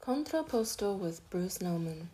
Contrapposto 0.00 0.96
with 0.96 1.28
Bruce 1.28 1.58
Nauman. 1.58 2.06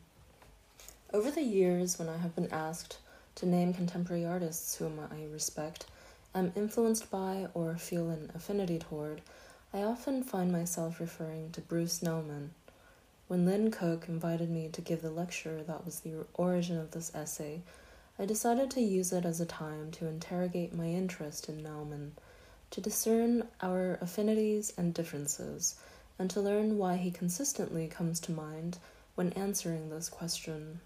Over 1.12 1.30
the 1.30 1.42
years, 1.42 1.96
when 1.96 2.08
I 2.08 2.16
have 2.16 2.34
been 2.34 2.50
asked 2.50 2.98
to 3.36 3.46
name 3.46 3.72
contemporary 3.72 4.24
artists 4.24 4.76
whom 4.76 4.98
I 4.98 5.26
respect, 5.32 5.86
am 6.34 6.52
influenced 6.56 7.08
by, 7.10 7.46
or 7.54 7.76
feel 7.76 8.10
an 8.10 8.32
affinity 8.34 8.80
toward, 8.80 9.20
I 9.72 9.82
often 9.82 10.24
find 10.24 10.50
myself 10.50 10.98
referring 10.98 11.52
to 11.52 11.60
Bruce 11.60 12.00
Nauman. 12.00 12.50
When 13.28 13.44
Lynne 13.44 13.70
Cooke 13.70 14.08
invited 14.08 14.50
me 14.50 14.70
to 14.70 14.80
give 14.80 15.02
the 15.02 15.10
lecture 15.10 15.62
that 15.62 15.84
was 15.84 16.00
the 16.00 16.24
origin 16.34 16.78
of 16.78 16.90
this 16.90 17.14
essay, 17.14 17.60
I 18.18 18.24
decided 18.24 18.70
to 18.72 18.80
use 18.80 19.12
it 19.12 19.24
as 19.24 19.40
a 19.40 19.46
time 19.46 19.92
to 19.92 20.08
interrogate 20.08 20.74
my 20.74 20.86
interest 20.86 21.48
in 21.48 21.62
Nauman, 21.62 22.12
to 22.70 22.80
discern 22.80 23.46
our 23.60 23.98
affinities 24.00 24.72
and 24.76 24.92
differences 24.92 25.76
and 26.18 26.30
to 26.30 26.40
learn 26.40 26.78
why 26.78 26.96
he 26.96 27.10
consistently 27.10 27.88
comes 27.88 28.20
to 28.20 28.32
mind 28.32 28.78
when 29.14 29.32
answering 29.32 29.90
this 29.90 30.08
question. 30.08 30.80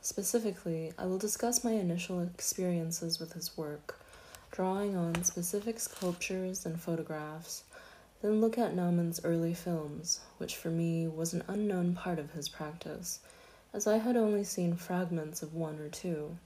Specifically, 0.00 0.92
I 0.98 1.06
will 1.06 1.18
discuss 1.18 1.64
my 1.64 1.72
initial 1.72 2.20
experiences 2.20 3.18
with 3.18 3.32
his 3.32 3.56
work, 3.56 3.98
drawing 4.50 4.96
on 4.96 5.24
specific 5.24 5.80
sculptures 5.80 6.66
and 6.66 6.80
photographs, 6.80 7.64
then 8.22 8.40
look 8.40 8.56
at 8.56 8.74
Nauman's 8.74 9.20
early 9.24 9.54
films, 9.54 10.20
which 10.38 10.56
for 10.56 10.70
me 10.70 11.06
was 11.06 11.32
an 11.34 11.44
unknown 11.48 11.94
part 11.94 12.18
of 12.18 12.32
his 12.32 12.48
practice, 12.48 13.20
as 13.72 13.86
I 13.86 13.98
had 13.98 14.16
only 14.16 14.44
seen 14.44 14.76
fragments 14.76 15.42
of 15.42 15.54
one 15.54 15.78
or 15.78 15.88
two. 15.88 16.36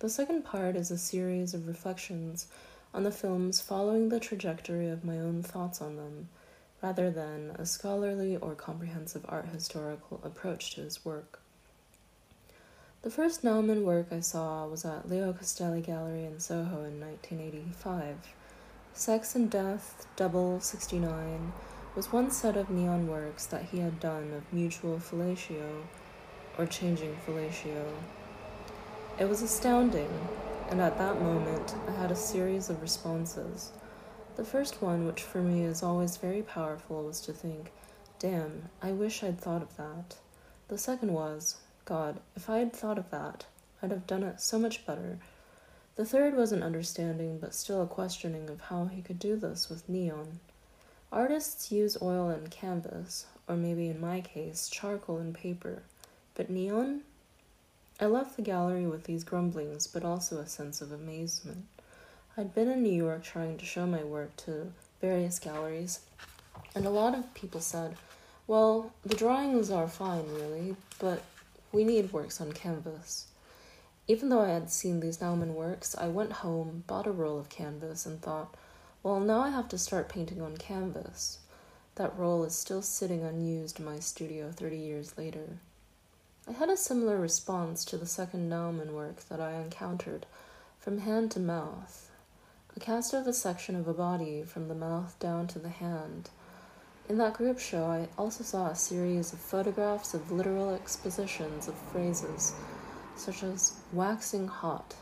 The 0.00 0.10
second 0.10 0.44
part 0.44 0.76
is 0.76 0.90
a 0.90 0.98
series 0.98 1.54
of 1.54 1.66
reflections 1.66 2.46
on 2.92 3.04
the 3.04 3.10
films 3.10 3.60
following 3.60 4.08
the 4.08 4.20
trajectory 4.20 4.88
of 4.88 5.04
my 5.04 5.18
own 5.18 5.42
thoughts 5.42 5.80
on 5.80 5.96
them 5.96 6.28
rather 6.82 7.10
than 7.10 7.50
a 7.58 7.66
scholarly 7.66 8.36
or 8.36 8.54
comprehensive 8.54 9.24
art 9.28 9.46
historical 9.48 10.20
approach 10.22 10.74
to 10.74 10.82
his 10.82 11.04
work. 11.04 11.40
The 13.02 13.10
first 13.10 13.42
Nauman 13.42 13.84
work 13.84 14.08
I 14.10 14.20
saw 14.20 14.66
was 14.66 14.84
at 14.84 15.08
Leo 15.08 15.32
Castelli 15.32 15.80
Gallery 15.80 16.24
in 16.24 16.40
Soho 16.40 16.84
in 16.84 17.00
1985. 17.00 18.34
Sex 18.92 19.36
and 19.36 19.48
Death, 19.48 20.06
Double 20.16 20.60
69 20.60 21.52
was 21.94 22.12
one 22.12 22.30
set 22.30 22.56
of 22.56 22.70
neon 22.70 23.06
works 23.06 23.46
that 23.46 23.66
he 23.66 23.78
had 23.78 24.00
done 24.00 24.32
of 24.32 24.52
mutual 24.52 24.98
fellatio, 24.98 25.84
or 26.58 26.66
changing 26.66 27.16
fellatio. 27.26 27.84
It 29.18 29.28
was 29.28 29.42
astounding, 29.42 30.10
and 30.70 30.80
at 30.80 30.98
that 30.98 31.20
moment 31.20 31.74
I 31.86 31.92
had 31.92 32.10
a 32.10 32.16
series 32.16 32.68
of 32.68 32.82
responses. 32.82 33.72
The 34.38 34.44
first 34.44 34.80
one, 34.80 35.04
which 35.04 35.20
for 35.20 35.42
me 35.42 35.64
is 35.64 35.82
always 35.82 36.16
very 36.16 36.42
powerful, 36.42 37.02
was 37.02 37.20
to 37.22 37.32
think, 37.32 37.72
damn, 38.20 38.68
I 38.80 38.92
wish 38.92 39.24
I'd 39.24 39.40
thought 39.40 39.62
of 39.62 39.76
that. 39.76 40.14
The 40.68 40.78
second 40.78 41.12
was, 41.12 41.56
God, 41.84 42.20
if 42.36 42.48
I 42.48 42.58
had 42.58 42.72
thought 42.72 42.98
of 42.98 43.10
that, 43.10 43.46
I'd 43.82 43.90
have 43.90 44.06
done 44.06 44.22
it 44.22 44.40
so 44.40 44.56
much 44.56 44.86
better. 44.86 45.18
The 45.96 46.04
third 46.04 46.36
was 46.36 46.52
an 46.52 46.62
understanding, 46.62 47.40
but 47.40 47.52
still 47.52 47.82
a 47.82 47.86
questioning 47.88 48.48
of 48.48 48.60
how 48.60 48.84
he 48.84 49.02
could 49.02 49.18
do 49.18 49.34
this 49.34 49.68
with 49.68 49.88
neon. 49.88 50.38
Artists 51.10 51.72
use 51.72 51.98
oil 52.00 52.28
and 52.28 52.48
canvas, 52.48 53.26
or 53.48 53.56
maybe 53.56 53.88
in 53.88 54.00
my 54.00 54.20
case, 54.20 54.68
charcoal 54.68 55.18
and 55.18 55.34
paper. 55.34 55.82
But 56.36 56.48
neon? 56.48 57.00
I 58.00 58.06
left 58.06 58.36
the 58.36 58.42
gallery 58.42 58.86
with 58.86 59.02
these 59.02 59.24
grumblings, 59.24 59.88
but 59.88 60.04
also 60.04 60.38
a 60.38 60.46
sense 60.46 60.80
of 60.80 60.92
amazement. 60.92 61.66
I'd 62.38 62.54
been 62.54 62.70
in 62.70 62.84
New 62.84 62.92
York 62.92 63.24
trying 63.24 63.58
to 63.58 63.64
show 63.64 63.84
my 63.84 64.04
work 64.04 64.36
to 64.44 64.72
various 65.00 65.40
galleries, 65.40 65.98
and 66.72 66.86
a 66.86 66.90
lot 66.90 67.18
of 67.18 67.34
people 67.34 67.60
said, 67.60 67.96
Well, 68.46 68.92
the 69.04 69.16
drawings 69.16 69.72
are 69.72 69.88
fine, 69.88 70.24
really, 70.28 70.76
but 71.00 71.24
we 71.72 71.82
need 71.82 72.12
works 72.12 72.40
on 72.40 72.52
canvas. 72.52 73.26
Even 74.06 74.28
though 74.28 74.42
I 74.42 74.50
had 74.50 74.70
seen 74.70 75.00
these 75.00 75.18
Nauman 75.18 75.54
works, 75.54 75.96
I 75.98 76.06
went 76.06 76.30
home, 76.30 76.84
bought 76.86 77.08
a 77.08 77.10
roll 77.10 77.40
of 77.40 77.48
canvas, 77.48 78.06
and 78.06 78.22
thought, 78.22 78.54
Well, 79.02 79.18
now 79.18 79.40
I 79.40 79.50
have 79.50 79.68
to 79.70 79.76
start 79.78 80.08
painting 80.08 80.40
on 80.40 80.58
canvas. 80.58 81.40
That 81.96 82.16
roll 82.16 82.44
is 82.44 82.54
still 82.54 82.82
sitting 82.82 83.24
unused 83.24 83.80
in 83.80 83.84
my 83.84 83.98
studio 83.98 84.52
30 84.52 84.76
years 84.76 85.18
later. 85.18 85.58
I 86.46 86.52
had 86.52 86.68
a 86.68 86.76
similar 86.76 87.18
response 87.18 87.84
to 87.86 87.96
the 87.96 88.06
second 88.06 88.48
Nauman 88.48 88.92
work 88.92 89.24
that 89.28 89.40
I 89.40 89.54
encountered, 89.54 90.24
From 90.78 90.98
Hand 90.98 91.32
to 91.32 91.40
Mouth, 91.40 92.07
a 92.78 92.80
cast 92.80 93.12
of 93.12 93.26
a 93.26 93.32
section 93.32 93.74
of 93.74 93.88
a 93.88 93.92
body 93.92 94.44
from 94.44 94.68
the 94.68 94.74
mouth 94.74 95.18
down 95.18 95.48
to 95.48 95.58
the 95.58 95.68
hand. 95.68 96.30
In 97.08 97.18
that 97.18 97.34
group 97.34 97.58
show, 97.58 97.86
I 97.86 98.06
also 98.16 98.44
saw 98.44 98.68
a 98.68 98.76
series 98.76 99.32
of 99.32 99.40
photographs 99.40 100.14
of 100.14 100.30
literal 100.30 100.72
expositions 100.72 101.66
of 101.66 101.74
phrases, 101.74 102.54
such 103.16 103.42
as 103.42 103.72
waxing 103.92 104.46
hot, 104.46 104.94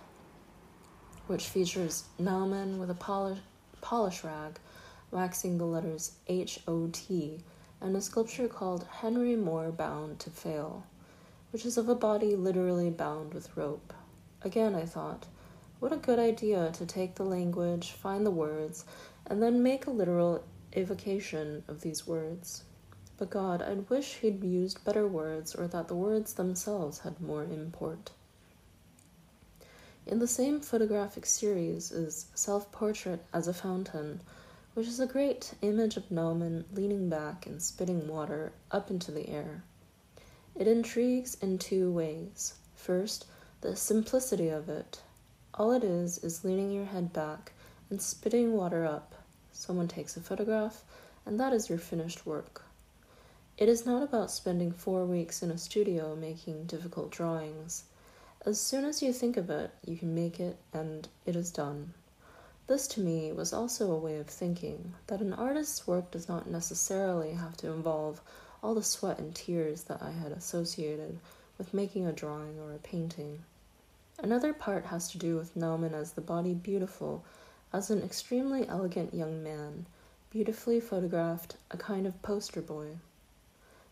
which 1.26 1.48
features 1.48 2.04
Nauman 2.18 2.78
with 2.78 2.88
a 2.88 2.94
polish, 2.94 3.40
polish 3.82 4.24
rag 4.24 4.58
waxing 5.10 5.58
the 5.58 5.66
letters 5.66 6.12
H 6.28 6.60
O 6.66 6.88
T, 6.90 7.40
and 7.82 7.94
a 7.94 8.00
sculpture 8.00 8.48
called 8.48 8.86
Henry 8.90 9.36
Moore 9.36 9.70
Bound 9.70 10.18
to 10.20 10.30
Fail, 10.30 10.86
which 11.52 11.66
is 11.66 11.76
of 11.76 11.90
a 11.90 11.94
body 11.94 12.36
literally 12.36 12.88
bound 12.88 13.34
with 13.34 13.54
rope. 13.54 13.92
Again, 14.40 14.74
I 14.74 14.86
thought, 14.86 15.26
what 15.78 15.92
a 15.92 15.96
good 15.96 16.18
idea 16.18 16.70
to 16.72 16.86
take 16.86 17.14
the 17.14 17.24
language, 17.24 17.92
find 17.92 18.24
the 18.24 18.30
words, 18.30 18.84
and 19.26 19.42
then 19.42 19.62
make 19.62 19.86
a 19.86 19.90
literal 19.90 20.42
evocation 20.74 21.62
of 21.68 21.80
these 21.80 22.06
words. 22.06 22.64
But 23.18 23.30
God, 23.30 23.62
I'd 23.62 23.88
wish 23.88 24.16
He'd 24.16 24.44
used 24.44 24.84
better 24.84 25.06
words 25.06 25.54
or 25.54 25.66
that 25.68 25.88
the 25.88 25.94
words 25.94 26.34
themselves 26.34 26.98
had 27.00 27.20
more 27.20 27.44
import. 27.44 28.10
In 30.06 30.18
the 30.18 30.28
same 30.28 30.60
photographic 30.60 31.26
series 31.26 31.90
is 31.90 32.26
Self 32.34 32.70
Portrait 32.70 33.24
as 33.32 33.48
a 33.48 33.54
Fountain, 33.54 34.20
which 34.74 34.86
is 34.86 35.00
a 35.00 35.06
great 35.06 35.54
image 35.62 35.96
of 35.96 36.10
Nauman 36.10 36.64
leaning 36.72 37.08
back 37.08 37.46
and 37.46 37.60
spitting 37.60 38.06
water 38.06 38.52
up 38.70 38.90
into 38.90 39.10
the 39.10 39.28
air. 39.28 39.64
It 40.54 40.68
intrigues 40.68 41.36
in 41.42 41.58
two 41.58 41.90
ways. 41.90 42.54
First, 42.74 43.26
the 43.62 43.74
simplicity 43.74 44.48
of 44.48 44.68
it, 44.68 45.00
all 45.58 45.72
it 45.72 45.82
is 45.82 46.18
is 46.18 46.44
leaning 46.44 46.70
your 46.70 46.84
head 46.84 47.12
back 47.12 47.52
and 47.88 48.02
spitting 48.02 48.52
water 48.52 48.84
up. 48.84 49.14
Someone 49.52 49.88
takes 49.88 50.16
a 50.16 50.20
photograph, 50.20 50.84
and 51.24 51.40
that 51.40 51.52
is 51.52 51.70
your 51.70 51.78
finished 51.78 52.26
work. 52.26 52.62
It 53.56 53.70
is 53.70 53.86
not 53.86 54.02
about 54.02 54.30
spending 54.30 54.70
four 54.70 55.06
weeks 55.06 55.42
in 55.42 55.50
a 55.50 55.56
studio 55.56 56.14
making 56.14 56.66
difficult 56.66 57.10
drawings. 57.10 57.84
As 58.44 58.60
soon 58.60 58.84
as 58.84 59.02
you 59.02 59.14
think 59.14 59.38
of 59.38 59.48
it, 59.48 59.70
you 59.84 59.96
can 59.96 60.14
make 60.14 60.38
it, 60.38 60.58
and 60.74 61.08
it 61.24 61.34
is 61.34 61.50
done. 61.50 61.94
This 62.66 62.86
to 62.88 63.00
me 63.00 63.32
was 63.32 63.54
also 63.54 63.90
a 63.90 63.98
way 63.98 64.18
of 64.18 64.26
thinking 64.26 64.92
that 65.06 65.20
an 65.20 65.32
artist's 65.32 65.86
work 65.86 66.10
does 66.10 66.28
not 66.28 66.50
necessarily 66.50 67.32
have 67.32 67.56
to 67.58 67.72
involve 67.72 68.20
all 68.62 68.74
the 68.74 68.82
sweat 68.82 69.18
and 69.18 69.34
tears 69.34 69.84
that 69.84 70.02
I 70.02 70.10
had 70.10 70.32
associated 70.32 71.18
with 71.56 71.72
making 71.72 72.06
a 72.06 72.12
drawing 72.12 72.58
or 72.58 72.74
a 72.74 72.78
painting. 72.78 73.44
Another 74.18 74.54
part 74.54 74.86
has 74.86 75.10
to 75.10 75.18
do 75.18 75.36
with 75.36 75.54
Nauman 75.54 75.92
as 75.92 76.12
the 76.12 76.22
body 76.22 76.54
beautiful, 76.54 77.22
as 77.72 77.90
an 77.90 78.02
extremely 78.02 78.66
elegant 78.66 79.12
young 79.12 79.42
man, 79.42 79.86
beautifully 80.30 80.80
photographed, 80.80 81.56
a 81.70 81.76
kind 81.76 82.06
of 82.06 82.22
poster 82.22 82.62
boy. 82.62 82.96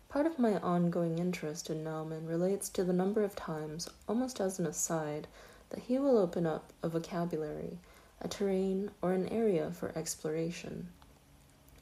Part 0.09 0.27
of 0.27 0.39
my 0.39 0.59
ongoing 0.61 1.19
interest 1.19 1.69
in 1.69 1.85
Nauman 1.85 2.27
relates 2.27 2.71
to 2.71 2.85
the 2.85 2.93
number 2.93 3.23
of 3.23 3.37
times, 3.37 3.89
almost 4.09 4.41
as 4.41 4.59
an 4.59 4.67
aside, 4.67 5.27
that 5.69 5.81
he 5.81 5.99
will 5.99 6.17
open 6.17 6.47
up 6.47 6.73
a 6.83 6.89
vocabulary, 6.89 7.79
a 8.21 8.29
terrain, 8.29 8.93
or 9.03 9.13
an 9.13 9.29
area 9.29 9.73
for 9.73 9.93
exploration. 9.95 10.89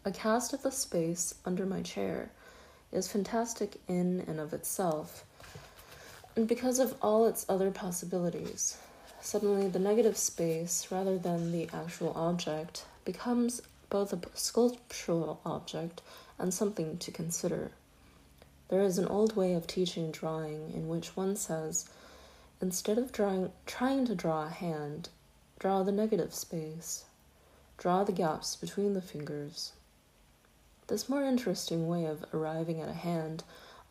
A 0.05 0.11
cast 0.11 0.53
of 0.53 0.63
the 0.63 0.73
space 0.73 1.35
under 1.45 1.65
my 1.65 1.83
chair 1.83 2.33
is 2.91 3.07
fantastic 3.07 3.81
in 3.87 4.25
and 4.27 4.41
of 4.41 4.53
itself 4.53 5.25
and 6.37 6.49
because 6.49 6.79
of 6.79 6.95
all 7.03 7.27
its 7.27 7.45
other 7.49 7.71
possibilities, 7.71 8.79
suddenly 9.21 9.69
the 9.69 9.79
negative 9.79 10.17
space, 10.17 10.89
rather 10.91 11.19
than 11.19 11.53
the 11.53 11.69
actual 11.73 12.13
object, 12.17 12.85
becomes 13.05 13.61
both 13.91 14.13
a 14.13 14.21
sculptural 14.35 15.41
object 15.45 16.01
and 16.39 16.53
something 16.53 16.97
to 16.99 17.11
consider. 17.11 17.71
There 18.69 18.83
is 18.83 18.97
an 18.97 19.07
old 19.07 19.37
way 19.37 19.53
of 19.53 19.67
teaching 19.67 20.11
drawing 20.11 20.73
in 20.73 20.89
which 20.89 21.15
one 21.15 21.37
says, 21.37 21.85
instead 22.61 22.97
of 22.97 23.13
drawing, 23.13 23.53
trying 23.67 24.07
to 24.07 24.15
draw 24.15 24.47
a 24.47 24.49
hand, 24.49 25.11
draw 25.59 25.83
the 25.83 25.93
negative 25.93 26.33
space, 26.33 27.05
draw 27.77 28.03
the 28.05 28.13
gaps 28.13 28.57
between 28.57 28.95
the 28.95 29.03
fingers. 29.03 29.73
This 30.87 31.09
more 31.09 31.25
interesting 31.25 31.87
way 31.87 32.07
of 32.07 32.25
arriving 32.33 32.81
at 32.81 32.89
a 32.89 32.95
hand 32.95 33.45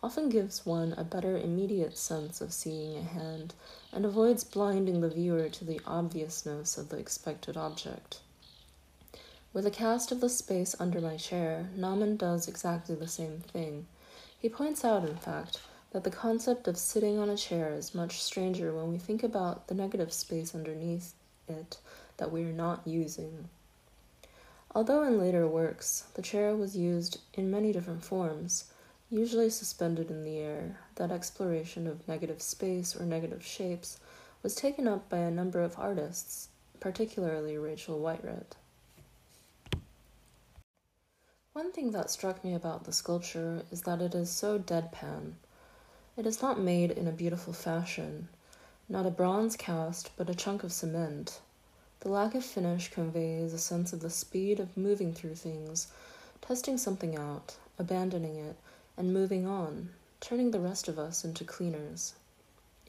often 0.04 0.30
gives 0.30 0.66
one 0.66 0.94
a 0.98 1.04
better 1.04 1.38
immediate 1.38 1.98
sense 1.98 2.42
of 2.42 2.52
seeing 2.52 2.98
a 2.98 3.02
hand 3.04 3.54
and 3.94 4.06
avoids 4.06 4.44
blinding 4.44 5.02
the 5.02 5.10
viewer 5.10 5.48
to 5.48 5.64
the 5.64 5.80
obviousness 5.86 6.78
of 6.78 6.90
the 6.90 6.98
expected 6.98 7.56
object. 7.56 8.20
With 9.54 9.66
a 9.66 9.72
cast 9.72 10.12
of 10.12 10.22
the 10.22 10.30
space 10.30 10.76
under 10.80 11.02
my 11.02 11.18
chair, 11.18 11.70
Nauman 11.78 12.18
does 12.18 12.48
exactly 12.48 12.96
the 12.96 13.08
same 13.08 13.40
thing. 13.40 13.86
He 14.40 14.50
points 14.50 14.84
out, 14.84 15.08
in 15.08 15.18
fact, 15.18 15.60
that 15.92 16.04
the 16.04 16.10
concept 16.10 16.68
of 16.68 16.78
sitting 16.78 17.20
on 17.20 17.30
a 17.30 17.38
chair 17.38 17.74
is 17.74 17.94
much 17.94 18.22
stranger 18.24 18.74
when 18.74 18.90
we 18.90 18.98
think 18.98 19.24
about 19.24 19.68
the 19.68 19.76
negative 19.76 20.14
space 20.14 20.56
underneath 20.56 21.14
it 21.48 21.78
that 22.18 22.32
we 22.32 22.44
are 22.44 22.54
not 22.54 22.88
using. 22.88 23.50
Although 24.74 25.04
in 25.04 25.20
later 25.20 25.46
works 25.48 26.06
the 26.14 26.22
chair 26.22 26.56
was 26.56 26.78
used 26.78 27.20
in 27.34 27.52
many 27.52 27.74
different 27.74 28.06
forms, 28.06 28.71
usually 29.12 29.50
suspended 29.50 30.10
in 30.10 30.24
the 30.24 30.38
air, 30.38 30.78
that 30.96 31.12
exploration 31.12 31.86
of 31.86 32.08
negative 32.08 32.42
space 32.42 32.96
or 32.96 33.06
negative 33.06 33.46
shapes 33.46 34.00
was 34.42 34.56
taken 34.56 34.88
up 34.88 35.10
by 35.10 35.18
a 35.18 35.30
number 35.30 35.62
of 35.62 35.78
artists, 35.78 36.48
particularly 36.80 37.58
Rachel 37.58 38.00
Whiteread. 38.00 38.56
One 41.52 41.74
thing 41.74 41.92
that 41.92 42.10
struck 42.10 42.42
me 42.46 42.54
about 42.54 42.86
the 42.86 42.94
sculpture 42.94 43.64
is 43.70 43.82
that 43.82 44.02
it 44.02 44.16
is 44.16 44.30
so 44.30 44.58
deadpan. 44.58 45.34
It 46.16 46.26
is 46.26 46.42
not 46.42 46.58
made 46.58 46.92
in 46.92 47.08
a 47.08 47.12
beautiful 47.12 47.52
fashion, 47.52 48.30
not 48.88 49.06
a 49.06 49.12
bronze 49.12 49.58
cast, 49.58 50.16
but 50.16 50.30
a 50.30 50.36
chunk 50.36 50.64
of 50.64 50.72
cement. 50.72 51.42
The 52.00 52.10
lack 52.10 52.34
of 52.34 52.46
finish 52.46 52.90
conveys 52.90 53.52
a 53.52 53.60
sense 53.60 53.92
of 53.92 54.00
the 54.00 54.10
speed 54.10 54.62
of 54.62 54.78
moving 54.78 55.14
through 55.14 55.36
things, 55.36 55.88
testing 56.42 56.78
something 56.78 57.18
out, 57.18 57.58
abandoning 57.78 58.38
it, 58.38 58.56
and 58.98 59.14
moving 59.14 59.48
on, 59.48 59.90
turning 60.20 60.52
the 60.52 60.60
rest 60.60 60.88
of 60.88 61.00
us 61.00 61.24
into 61.24 61.44
cleaners. 61.44 62.14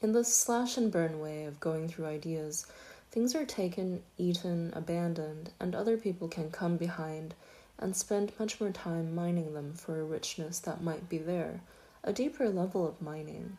In 0.01 0.11
this 0.11 0.35
slash 0.35 0.77
and 0.77 0.91
burn 0.91 1.19
way 1.19 1.45
of 1.45 1.59
going 1.59 1.87
through 1.87 2.05
ideas, 2.05 2.65
things 3.11 3.35
are 3.35 3.45
taken, 3.45 4.03
eaten, 4.17 4.73
abandoned, 4.75 5.51
and 5.59 5.73
other 5.73 5.97
people 5.97 6.27
can 6.27 6.51
come 6.51 6.77
behind 6.77 7.35
and 7.79 7.95
spend 7.95 8.31
much 8.39 8.59
more 8.59 8.71
time 8.71 9.15
mining 9.15 9.53
them 9.53 9.73
for 9.73 9.99
a 9.99 10.03
richness 10.03 10.59
that 10.59 10.83
might 10.83 11.09
be 11.09 11.17
there, 11.17 11.61
a 12.03 12.13
deeper 12.13 12.49
level 12.49 12.87
of 12.87 13.01
mining. 13.01 13.57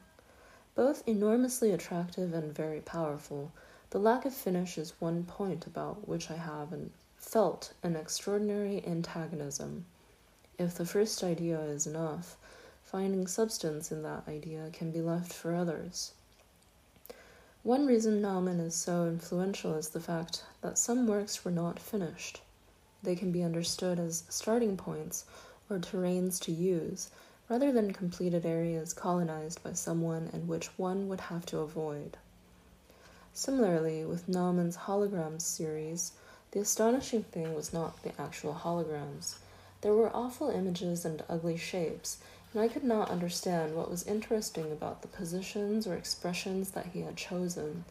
Both 0.74 1.06
enormously 1.06 1.70
attractive 1.70 2.34
and 2.34 2.54
very 2.54 2.80
powerful, 2.80 3.52
the 3.90 3.98
lack 3.98 4.24
of 4.24 4.34
finish 4.34 4.76
is 4.76 4.92
one 4.98 5.24
point 5.24 5.66
about 5.66 6.08
which 6.08 6.30
I 6.30 6.36
have 6.36 6.74
felt 7.16 7.72
an 7.82 7.96
extraordinary 7.96 8.84
antagonism. 8.86 9.86
If 10.56 10.74
the 10.76 10.86
first 10.86 11.24
idea 11.24 11.60
is 11.60 11.86
enough, 11.86 12.36
finding 12.84 13.26
substance 13.26 13.90
in 13.90 14.02
that 14.04 14.28
idea 14.28 14.70
can 14.72 14.92
be 14.92 15.00
left 15.00 15.32
for 15.32 15.54
others. 15.54 16.12
One 17.64 17.86
reason 17.86 18.22
Nauman 18.22 18.60
is 18.60 18.74
so 18.74 19.06
influential 19.06 19.74
is 19.74 19.88
the 19.88 20.00
fact 20.00 20.44
that 20.60 20.78
some 20.78 21.06
works 21.06 21.44
were 21.44 21.50
not 21.50 21.80
finished. 21.80 22.40
They 23.02 23.16
can 23.16 23.32
be 23.32 23.42
understood 23.42 23.98
as 23.98 24.22
starting 24.28 24.76
points 24.76 25.24
or 25.68 25.78
terrains 25.78 26.38
to 26.42 26.52
use, 26.52 27.10
rather 27.48 27.72
than 27.72 27.92
completed 27.92 28.46
areas 28.46 28.92
colonized 28.92 29.62
by 29.62 29.72
someone 29.72 30.30
and 30.32 30.46
which 30.46 30.78
one 30.78 31.08
would 31.08 31.20
have 31.22 31.44
to 31.46 31.58
avoid. 31.58 32.16
Similarly, 33.32 34.04
with 34.04 34.28
Nauman's 34.28 34.76
holograms 34.76 35.42
series, 35.42 36.12
the 36.52 36.60
astonishing 36.60 37.24
thing 37.24 37.54
was 37.54 37.72
not 37.72 38.02
the 38.04 38.12
actual 38.20 38.54
holograms. 38.54 39.34
There 39.84 39.92
were 39.92 40.16
awful 40.16 40.48
images 40.48 41.04
and 41.04 41.22
ugly 41.28 41.58
shapes, 41.58 42.16
and 42.50 42.62
I 42.62 42.68
could 42.68 42.84
not 42.84 43.10
understand 43.10 43.76
what 43.76 43.90
was 43.90 44.06
interesting 44.06 44.72
about 44.72 45.02
the 45.02 45.08
positions 45.08 45.86
or 45.86 45.94
expressions 45.94 46.70
that 46.70 46.86
he 46.94 47.02
had 47.02 47.18
chosen. 47.18 47.84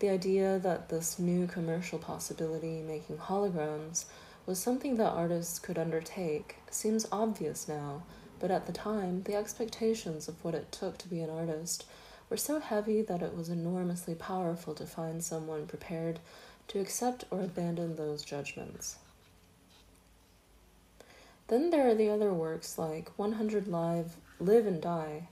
The 0.00 0.10
idea 0.10 0.58
that 0.58 0.90
this 0.90 1.18
new 1.18 1.46
commercial 1.46 1.98
possibility, 1.98 2.82
making 2.82 3.16
holograms, 3.16 4.04
was 4.44 4.58
something 4.58 4.96
that 4.96 5.14
artists 5.14 5.58
could 5.58 5.78
undertake 5.78 6.56
seems 6.70 7.08
obvious 7.10 7.66
now, 7.66 8.02
but 8.38 8.50
at 8.50 8.66
the 8.66 8.72
time, 8.72 9.22
the 9.22 9.34
expectations 9.34 10.28
of 10.28 10.44
what 10.44 10.54
it 10.54 10.70
took 10.70 10.98
to 10.98 11.08
be 11.08 11.20
an 11.20 11.30
artist 11.30 11.86
were 12.28 12.36
so 12.36 12.60
heavy 12.60 13.00
that 13.00 13.22
it 13.22 13.34
was 13.34 13.48
enormously 13.48 14.14
powerful 14.14 14.74
to 14.74 14.84
find 14.84 15.24
someone 15.24 15.66
prepared 15.66 16.20
to 16.68 16.78
accept 16.78 17.24
or 17.30 17.40
abandon 17.40 17.96
those 17.96 18.22
judgments. 18.22 18.96
Then 21.52 21.68
there 21.68 21.86
are 21.86 21.94
the 21.94 22.08
other 22.08 22.32
works 22.32 22.78
like 22.78 23.10
100 23.16 23.68
Live, 23.68 24.16
Live 24.40 24.66
and 24.66 24.80
Die, 24.80 25.28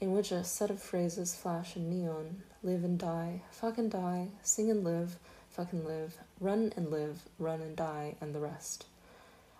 in 0.00 0.12
which 0.12 0.30
a 0.30 0.44
set 0.44 0.70
of 0.70 0.80
phrases 0.80 1.34
flash 1.34 1.74
in 1.74 1.90
neon 1.90 2.44
live 2.62 2.84
and 2.84 2.96
die, 2.96 3.42
fuck 3.50 3.76
and 3.76 3.90
die, 3.90 4.28
sing 4.44 4.70
and 4.70 4.84
live, 4.84 5.16
fuck 5.50 5.72
and 5.72 5.84
live, 5.84 6.18
run 6.38 6.72
and 6.76 6.88
live, 6.88 7.22
run 7.40 7.60
and 7.62 7.74
die, 7.74 8.14
and 8.20 8.32
the 8.32 8.38
rest. 8.38 8.86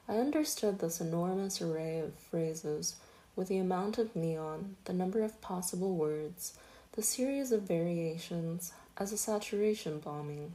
I 0.07 0.19
understood 0.19 0.79
this 0.79 1.01
enormous 1.01 1.61
array 1.61 1.99
of 1.99 2.15
phrases 2.15 2.95
with 3.35 3.49
the 3.49 3.59
amount 3.59 3.99
of 3.99 4.15
neon, 4.15 4.77
the 4.85 4.93
number 4.93 5.25
of 5.25 5.41
possible 5.41 5.97
words, 5.97 6.57
the 6.93 7.03
series 7.03 7.51
of 7.51 7.63
variations, 7.63 8.73
as 8.97 9.11
a 9.11 9.19
saturation 9.19 9.99
bombing. 9.99 10.55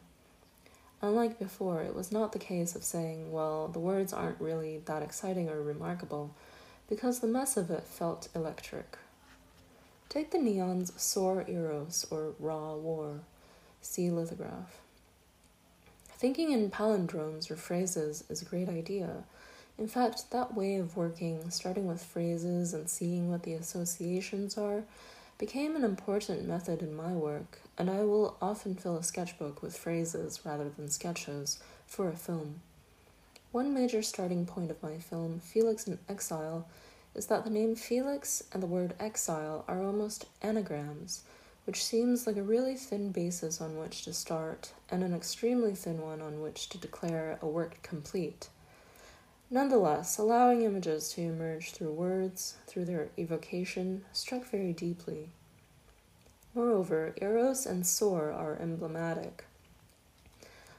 Unlike 1.02 1.40
before, 1.40 1.82
it 1.82 1.96
was 1.96 2.12
not 2.12 2.32
the 2.32 2.40
case 2.40 2.76
of 2.76 2.84
saying, 2.84 3.32
well, 3.32 3.68
the 3.68 3.80
words 3.80 4.14
aren't 4.14 4.40
really 4.40 4.78
that 4.86 5.02
exciting 5.02 5.50
or 5.50 5.62
remarkable, 5.62 6.36
because 6.88 7.20
the 7.20 7.28
mess 7.28 7.58
of 7.58 7.72
it 7.72 7.84
felt 7.84 8.30
electric. 8.36 8.98
Take 10.10 10.32
the 10.32 10.38
neon's 10.38 10.92
sore 11.02 11.46
eros 11.48 12.06
or 12.12 12.34
raw 12.38 12.76
war. 12.76 13.22
See 13.82 14.12
lithograph. 14.12 14.80
Thinking 16.10 16.52
in 16.52 16.70
palindromes 16.70 17.50
or 17.50 17.56
phrases 17.56 18.24
is 18.30 18.44
a 18.44 18.46
great 18.46 18.70
idea. 18.70 19.24
In 19.80 19.88
fact, 19.88 20.30
that 20.30 20.54
way 20.54 20.76
of 20.76 20.96
working, 20.96 21.50
starting 21.50 21.88
with 21.88 22.04
phrases 22.04 22.76
and 22.76 22.88
seeing 22.88 23.32
what 23.32 23.42
the 23.42 23.54
associations 23.54 24.56
are, 24.56 24.84
became 25.42 25.76
an 25.76 25.84
important 25.84 26.48
method 26.48 26.84
in 26.84 26.96
my 26.96 27.14
work, 27.14 27.62
and 27.76 27.90
I 27.90 28.04
will 28.04 28.38
often 28.40 28.76
fill 28.76 28.98
a 28.98 29.04
sketchbook 29.04 29.64
with 29.64 29.76
phrases 29.76 30.42
rather 30.46 30.70
than 30.70 30.88
sketches 30.88 31.58
for 31.88 32.10
a 32.10 32.16
film. 32.16 32.62
One 33.52 33.74
major 33.74 34.04
starting 34.04 34.46
point 34.46 34.70
of 34.70 34.84
my 34.84 35.00
film, 35.00 35.40
Felix 35.40 35.88
in 35.88 35.98
Exile, 36.08 36.68
is 37.16 37.26
that 37.26 37.44
the 37.44 37.50
name 37.50 37.76
Felix 37.76 38.44
and 38.54 38.62
the 38.62 38.68
word 38.68 38.94
exile 39.00 39.66
are 39.68 39.82
almost 39.84 40.26
anagrams 40.44 41.24
which 41.66 41.84
seems 41.84 42.28
like 42.28 42.38
a 42.38 42.44
really 42.44 42.76
thin 42.76 43.12
basis 43.12 43.60
on 43.62 43.78
which 43.78 44.04
to 44.04 44.14
start 44.14 44.72
and 44.90 45.04
an 45.04 45.14
extremely 45.14 45.74
thin 45.74 46.02
one 46.02 46.22
on 46.22 46.42
which 46.42 46.70
to 46.70 46.78
declare 46.78 47.40
a 47.42 47.48
work 47.48 47.82
complete. 47.82 48.50
Nonetheless, 49.54 50.18
allowing 50.18 50.62
images 50.62 51.10
to 51.10 51.22
emerge 51.22 51.72
through 51.72 51.92
words, 51.92 52.56
through 52.68 52.86
their 52.86 53.10
evocation, 53.20 54.06
struck 54.14 54.46
very 54.46 54.72
deeply. 54.72 55.32
Moreover, 56.56 57.14
Eros 57.22 57.66
and 57.66 57.86
Sore 57.86 58.32
are 58.32 58.56
emblematic. 58.56 59.44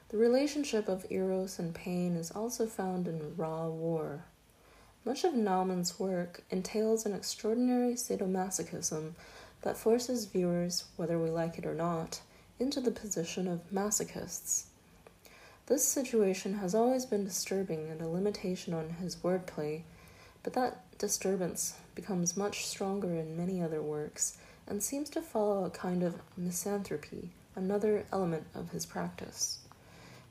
The 0.09 0.17
relationship 0.17 0.87
of 0.87 1.05
Eros 1.11 1.59
and 1.59 1.75
pain 1.75 2.15
is 2.15 2.31
also 2.31 2.65
found 2.65 3.07
in 3.07 3.35
Raw 3.37 3.67
War. 3.69 4.25
Much 5.05 5.23
of 5.23 5.35
Nauman's 5.35 5.99
work 5.99 6.43
entails 6.49 7.05
an 7.05 7.13
extraordinary 7.13 7.93
sadomasochism 7.93 9.13
that 9.61 9.77
forces 9.77 10.25
viewers, 10.25 10.85
whether 10.95 11.19
we 11.19 11.29
like 11.29 11.59
it 11.59 11.65
or 11.67 11.75
not, 11.75 12.21
into 12.59 12.81
the 12.81 12.91
position 12.91 13.47
of 13.47 13.71
masochists. 13.71 14.63
This 15.67 15.87
situation 15.87 16.55
has 16.55 16.75
always 16.75 17.05
been 17.05 17.23
disturbing 17.23 17.89
and 17.89 18.01
a 18.01 18.07
limitation 18.07 18.73
on 18.73 18.89
his 19.01 19.15
wordplay, 19.15 19.83
but 20.43 20.53
that 20.53 20.97
disturbance 20.97 21.75
becomes 21.95 22.35
much 22.35 22.65
stronger 22.65 23.13
in 23.13 23.37
many 23.37 23.61
other 23.61 23.81
works 23.81 24.37
and 24.67 24.83
seems 24.83 25.09
to 25.11 25.21
follow 25.21 25.63
a 25.63 25.69
kind 25.69 26.03
of 26.03 26.21
misanthropy, 26.35 27.29
another 27.55 28.05
element 28.11 28.45
of 28.53 28.71
his 28.71 28.85
practice. 28.85 29.59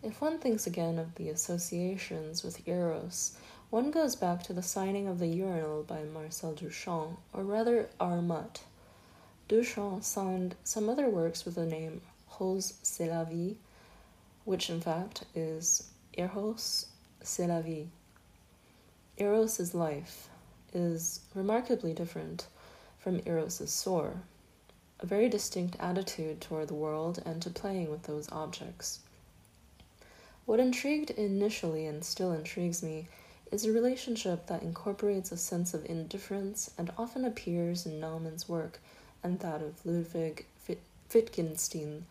If 0.02 0.20
one 0.20 0.38
thinks 0.38 0.66
again 0.66 0.98
of 0.98 1.14
the 1.14 1.30
associations 1.30 2.42
with 2.42 2.68
Eros, 2.68 3.34
one 3.70 3.90
goes 3.90 4.16
back 4.16 4.42
to 4.42 4.52
the 4.52 4.62
signing 4.62 5.08
of 5.08 5.18
the 5.18 5.28
urinal 5.28 5.82
by 5.82 6.02
Marcel 6.02 6.52
Duchamp, 6.52 7.16
or 7.32 7.42
rather 7.42 7.88
R. 7.98 8.20
Mutt, 8.20 8.64
Duchamp 9.48 10.04
signed 10.04 10.56
some 10.62 10.90
other 10.90 11.08
works 11.08 11.46
with 11.46 11.54
the 11.54 11.64
name 11.64 12.02
Rrose 12.32 12.74
Sélavy, 12.82 13.56
which 14.44 14.68
in 14.70 14.80
fact 14.80 15.24
is 15.34 15.84
Eros 16.16 16.86
c'est 17.22 17.46
la 17.46 17.60
vie. 17.60 17.88
Eros 19.18 19.60
is 19.60 19.74
life, 19.74 20.28
is 20.72 21.20
remarkably 21.34 21.92
different 21.92 22.46
from 22.98 23.20
Eros's 23.26 23.70
sore, 23.70 24.22
a 25.00 25.06
very 25.06 25.28
distinct 25.28 25.76
attitude 25.78 26.40
toward 26.40 26.68
the 26.68 26.74
world 26.74 27.22
and 27.24 27.42
to 27.42 27.50
playing 27.50 27.90
with 27.90 28.04
those 28.04 28.30
objects. 28.32 29.00
What 30.44 30.60
intrigued 30.60 31.10
initially 31.10 31.86
and 31.86 32.04
still 32.04 32.32
intrigues 32.32 32.82
me 32.82 33.06
is 33.52 33.64
a 33.64 33.72
relationship 33.72 34.46
that 34.46 34.62
incorporates 34.62 35.30
a 35.30 35.36
sense 35.36 35.74
of 35.74 35.84
indifference 35.84 36.70
and 36.78 36.90
often 36.96 37.24
appears 37.24 37.86
in 37.86 38.00
Nauman's 38.00 38.48
work 38.48 38.80
and 39.22 39.38
that 39.40 39.62
of 39.62 39.84
Ludwig 39.84 40.46
Wittgenstein, 41.12 42.06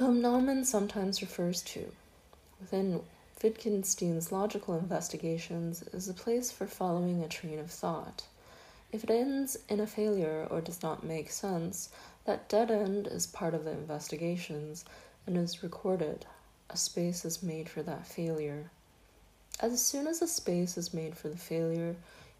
whom 0.00 0.22
Nauman 0.22 0.64
sometimes 0.64 1.20
refers 1.20 1.60
to. 1.60 1.92
Within 2.58 3.02
Wittgenstein's 3.42 4.32
logical 4.32 4.74
investigations 4.78 5.82
is 5.92 6.08
a 6.08 6.14
place 6.14 6.50
for 6.50 6.66
following 6.66 7.22
a 7.22 7.28
train 7.28 7.58
of 7.58 7.70
thought. 7.70 8.22
If 8.92 9.04
it 9.04 9.10
ends 9.10 9.58
in 9.68 9.78
a 9.78 9.86
failure 9.86 10.48
or 10.50 10.62
does 10.62 10.82
not 10.82 11.04
make 11.04 11.30
sense, 11.30 11.90
that 12.24 12.48
dead 12.48 12.70
end 12.70 13.08
is 13.08 13.26
part 13.26 13.52
of 13.52 13.64
the 13.64 13.72
investigations 13.72 14.86
and 15.26 15.36
is 15.36 15.62
recorded. 15.62 16.24
A 16.70 16.78
space 16.78 17.26
is 17.26 17.42
made 17.42 17.68
for 17.68 17.82
that 17.82 18.06
failure. 18.06 18.70
As 19.60 19.84
soon 19.84 20.06
as 20.06 20.22
a 20.22 20.28
space 20.28 20.78
is 20.78 20.94
made 20.94 21.14
for 21.14 21.28
the 21.28 21.36
failure, 21.36 21.94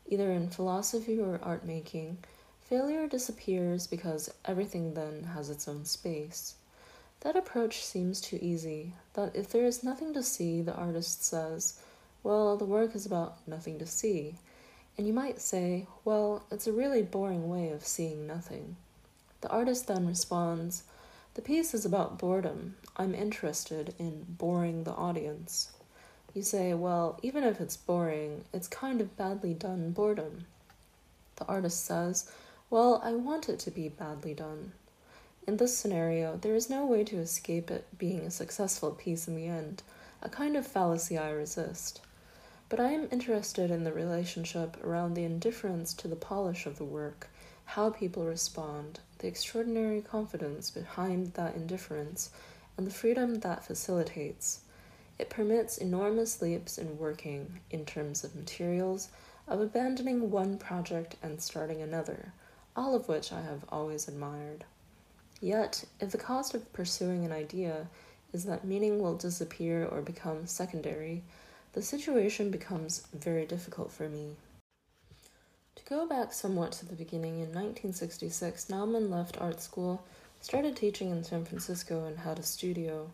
either 0.08 0.32
in 0.32 0.48
philosophy 0.48 1.20
or 1.20 1.38
art 1.42 1.66
making, 1.66 2.16
failure 2.62 3.06
disappears 3.06 3.86
because 3.86 4.32
everything 4.46 4.94
then 4.94 5.24
has 5.34 5.50
its 5.50 5.68
own 5.68 5.84
space. 5.84 6.54
That 7.20 7.36
approach 7.36 7.84
seems 7.84 8.20
too 8.20 8.38
easy, 8.40 8.94
that 9.14 9.36
if 9.36 9.50
there 9.50 9.66
is 9.66 9.84
nothing 9.84 10.14
to 10.14 10.22
see, 10.22 10.62
the 10.62 10.74
artist 10.74 11.24
says, 11.24 11.78
well, 12.22 12.56
the 12.56 12.66
work 12.66 12.94
is 12.94 13.06
about 13.06 13.36
nothing 13.46 13.78
to 13.78 13.86
see. 13.86 14.34
And 14.98 15.06
you 15.06 15.12
might 15.12 15.40
say, 15.40 15.86
well, 16.04 16.44
it's 16.50 16.66
a 16.66 16.72
really 16.72 17.02
boring 17.02 17.48
way 17.48 17.70
of 17.70 17.86
seeing 17.86 18.26
nothing. 18.26 18.76
The 19.40 19.48
artist 19.48 19.86
then 19.86 20.06
responds, 20.06 20.82
The 21.32 21.40
piece 21.40 21.72
is 21.72 21.86
about 21.86 22.18
boredom. 22.18 22.76
I'm 22.96 23.14
interested 23.14 23.94
in 23.98 24.26
boring 24.28 24.84
the 24.84 24.92
audience. 24.92 25.70
You 26.34 26.42
say, 26.42 26.74
Well, 26.74 27.18
even 27.22 27.44
if 27.44 27.58
it's 27.58 27.76
boring, 27.76 28.44
it's 28.52 28.68
kind 28.68 29.00
of 29.00 29.16
badly 29.16 29.54
done 29.54 29.92
boredom. 29.92 30.44
The 31.36 31.46
artist 31.46 31.86
says, 31.86 32.30
Well, 32.68 33.00
I 33.02 33.12
want 33.12 33.48
it 33.48 33.58
to 33.60 33.70
be 33.70 33.88
badly 33.88 34.34
done. 34.34 34.72
In 35.50 35.56
this 35.56 35.76
scenario, 35.76 36.36
there 36.36 36.54
is 36.54 36.70
no 36.70 36.86
way 36.86 37.02
to 37.02 37.18
escape 37.18 37.72
it 37.72 37.84
being 37.98 38.20
a 38.20 38.30
successful 38.30 38.92
piece 38.92 39.26
in 39.26 39.34
the 39.34 39.48
end, 39.48 39.82
a 40.22 40.28
kind 40.28 40.56
of 40.56 40.64
fallacy 40.64 41.18
I 41.18 41.30
resist. 41.30 42.00
But 42.68 42.78
I 42.78 42.92
am 42.92 43.08
interested 43.10 43.68
in 43.68 43.82
the 43.82 43.92
relationship 43.92 44.76
around 44.84 45.14
the 45.14 45.24
indifference 45.24 45.92
to 45.94 46.06
the 46.06 46.14
polish 46.14 46.66
of 46.66 46.78
the 46.78 46.84
work, 46.84 47.26
how 47.64 47.90
people 47.90 48.26
respond, 48.26 49.00
the 49.18 49.26
extraordinary 49.26 50.00
confidence 50.00 50.70
behind 50.70 51.34
that 51.34 51.56
indifference, 51.56 52.30
and 52.76 52.86
the 52.86 52.94
freedom 52.94 53.40
that 53.40 53.64
facilitates. 53.64 54.60
It 55.18 55.30
permits 55.30 55.78
enormous 55.78 56.40
leaps 56.40 56.78
in 56.78 56.96
working, 56.96 57.58
in 57.72 57.84
terms 57.84 58.22
of 58.22 58.36
materials, 58.36 59.08
of 59.48 59.60
abandoning 59.60 60.30
one 60.30 60.58
project 60.58 61.16
and 61.24 61.42
starting 61.42 61.82
another, 61.82 62.34
all 62.76 62.94
of 62.94 63.08
which 63.08 63.32
I 63.32 63.40
have 63.40 63.64
always 63.68 64.06
admired. 64.06 64.64
Yet, 65.40 65.84
if 66.00 66.10
the 66.10 66.18
cost 66.18 66.54
of 66.54 66.70
pursuing 66.72 67.24
an 67.24 67.32
idea 67.32 67.88
is 68.32 68.44
that 68.44 68.64
meaning 68.64 69.00
will 69.00 69.16
disappear 69.16 69.86
or 69.86 70.02
become 70.02 70.46
secondary, 70.46 71.22
the 71.72 71.82
situation 71.82 72.50
becomes 72.50 73.06
very 73.14 73.46
difficult 73.46 73.90
for 73.90 74.08
me. 74.08 74.36
To 75.76 75.84
go 75.84 76.06
back 76.06 76.32
somewhat 76.32 76.72
to 76.72 76.86
the 76.86 76.94
beginning, 76.94 77.34
in 77.34 77.54
1966, 77.54 78.66
Nauman 78.66 79.08
left 79.08 79.40
art 79.40 79.62
school, 79.62 80.04
started 80.42 80.76
teaching 80.76 81.10
in 81.10 81.24
San 81.24 81.44
Francisco, 81.44 82.04
and 82.04 82.18
had 82.18 82.38
a 82.38 82.42
studio. 82.42 83.10